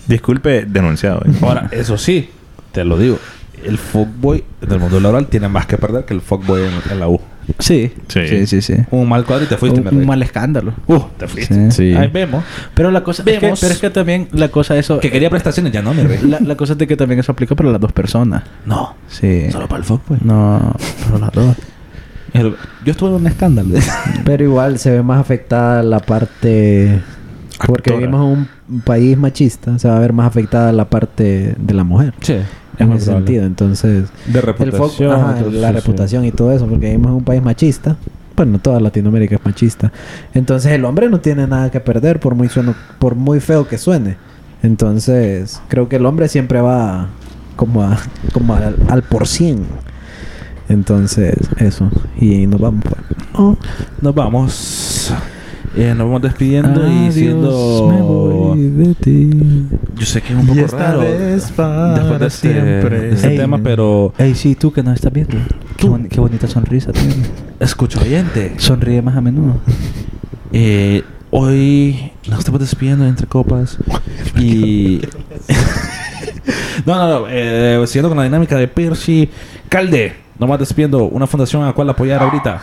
[0.06, 1.20] Disculpe, denunciado.
[1.26, 1.32] ¿eh?
[1.42, 2.30] Ahora, eso sí,
[2.72, 3.18] te lo digo.
[3.64, 7.08] El fuckboy del mundo laboral tiene más que perder que el fuckboy en, en la
[7.08, 7.20] U.
[7.58, 7.92] Sí.
[8.08, 8.20] Sí.
[8.28, 8.74] Sí, sí, sí.
[8.90, 10.74] Un mal cuadro y te fuiste, un, me un mal escándalo.
[10.86, 11.54] Uh, te fuiste.
[11.70, 11.92] Sí.
[11.92, 11.94] Sí.
[11.94, 12.44] Ahí vemos.
[12.74, 13.60] Pero la cosa es que, Vemos.
[13.60, 16.20] pero es que también la cosa eso Que quería prestaciones, ya no me reí.
[16.28, 18.42] la, la cosa es de que también eso aplica para las dos personas.
[18.66, 19.50] No, Sí.
[19.50, 20.18] solo para el fuckboy.
[20.22, 20.74] No,
[21.06, 21.56] para las dos.
[22.84, 23.74] Yo estuve en un escándalo.
[24.24, 27.00] Pero igual se ve más afectada la parte...
[27.66, 29.78] Porque vivimos en un país machista.
[29.78, 32.14] Se va a ver más afectada la parte de la mujer.
[32.20, 32.36] sí.
[32.78, 33.44] En ese sentido.
[33.44, 34.08] Entonces...
[34.26, 35.12] De El reputación.
[35.12, 37.96] ajá, la reputación y todo eso, porque vivimos en un país machista.
[38.36, 39.92] Bueno, toda Latinoamérica es machista.
[40.34, 43.78] Entonces el hombre no tiene nada que perder por muy sueno, por muy feo que
[43.78, 44.16] suene.
[44.62, 47.08] Entonces, creo que el hombre siempre va
[47.56, 47.98] como a,
[48.32, 49.66] como al, al por cien.
[50.68, 51.90] Entonces, eso.
[52.20, 53.02] Y nos vamos pues.
[53.34, 53.56] Oh,
[54.02, 55.12] Nos vamos.
[55.76, 57.88] Eh, nos vamos despidiendo y siendo.
[57.92, 59.30] me voy de ti.
[59.96, 61.00] Yo sé que es un poco raro.
[61.00, 63.10] después de este, siempre.
[63.12, 63.36] este Ey.
[63.36, 64.12] tema, pero.
[64.18, 65.36] Ey, sí, tú que nos estás viendo.
[65.76, 67.30] Qué, qué bonita sonrisa tienes.
[67.60, 68.54] Escucha oyente.
[68.56, 69.56] Sonríe más a menudo.
[70.52, 73.78] Eh, hoy nos estamos despidiendo entre copas.
[74.38, 75.00] y.
[76.86, 77.26] no, no, no.
[77.28, 79.28] Eh, siguiendo con la dinámica de Percy.
[79.68, 80.14] Calde.
[80.38, 81.04] Nos vamos despidiendo.
[81.04, 82.62] Una fundación a la cual apoyar ahorita.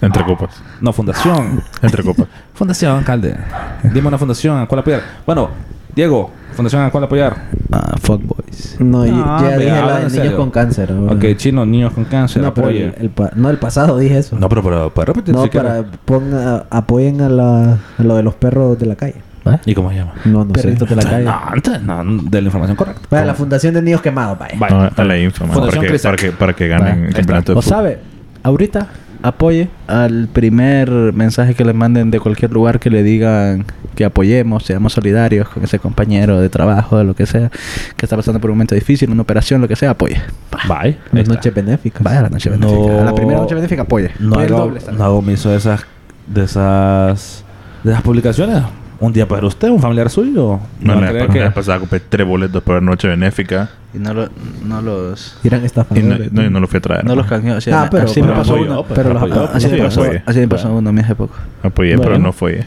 [0.00, 0.50] Entre copas.
[0.80, 1.62] No, fundación.
[1.82, 2.26] Entre copas.
[2.54, 3.36] Fundación, alcalde.
[3.82, 5.02] Dime una fundación a cuál apoyar.
[5.26, 5.50] Bueno,
[5.94, 7.36] Diego, fundación a cuál apoyar.
[7.72, 8.76] Ah, fuckboys.
[8.78, 10.36] No, yo- No, ya dije la de niños serio.
[10.36, 10.92] con cáncer.
[10.92, 11.12] ahora.
[11.14, 14.38] Ok, chino, niños con cáncer, no, pero el, el pa- no, el pasado dije eso.
[14.38, 18.22] No, pero, pero, ¿puedes repetir No, si para ponga, apoyen a, la, a lo de
[18.22, 19.16] los perros de la calle.
[19.46, 19.60] ¿Va?
[19.64, 20.12] ¿Y cómo se llama?
[20.26, 20.94] No, no Perritos sé.
[20.94, 21.24] de la calle.
[21.24, 23.02] No, antes, no, de la información correcta.
[23.10, 24.54] Vaya, la Fundación de Niños Quemados, vaya.
[24.58, 24.76] Vaya.
[24.76, 27.58] No, a la info, man, Fundación para, para, que, para que ganen el campeonato de
[27.58, 27.98] O sabe,
[28.42, 28.86] ahorita
[29.22, 33.64] apoye al primer mensaje que le manden de cualquier lugar que le digan
[33.94, 37.50] que apoyemos, seamos solidarios con ese compañero de trabajo, de lo que sea,
[37.96, 40.20] que está pasando por un momento difícil, una operación, lo que sea, apoye.
[40.68, 40.98] Bye.
[41.12, 42.02] Las noches benéficas.
[42.02, 43.02] Vaya a la noche No- benéfica.
[43.02, 44.10] A la primera noche benéfica apoye.
[44.20, 45.84] No Apoye el hago, doble no hago miso de esas,
[46.28, 47.44] de esas,
[47.82, 48.62] de esas publicaciones.
[49.00, 50.58] Un día para usted, un familiar suyo.
[50.80, 54.12] No, a la, la que- vez pasada compré tres boletos para noche benéfica Y no,
[54.12, 54.28] lo,
[54.64, 55.38] no los...
[55.44, 56.32] Eran y no, estafadores.
[56.32, 57.04] no, y no lo fui a traer.
[57.04, 57.54] No los canjeó.
[57.56, 58.84] Así, Ah, pero- así me pasó apoyó, uno.
[58.92, 60.22] pero los- apoyó, Así me sí, pasó, apoyé.
[60.26, 61.34] así me pasó uno a mi hace poco.
[61.62, 62.10] Apoyé, Bueno.
[62.10, 62.64] pero no fue.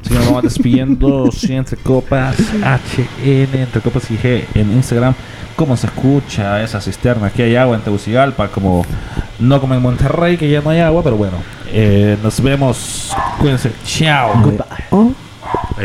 [0.00, 1.30] Así que nos vamos despidiendo.
[1.32, 5.14] sí, entre copas HN, entre copas y G en Instagram.
[5.56, 7.26] ¿Cómo se escucha esa cisterna?
[7.28, 8.84] Aquí hay agua en Tegucigalpa, como
[9.40, 11.36] no como en Monterrey, que ya no hay agua, pero bueno.
[11.72, 13.12] Eh, nos vemos.
[13.40, 13.72] Cuídense.
[13.84, 14.30] Chao.
[14.90, 15.12] Oh.
[15.54, 15.80] a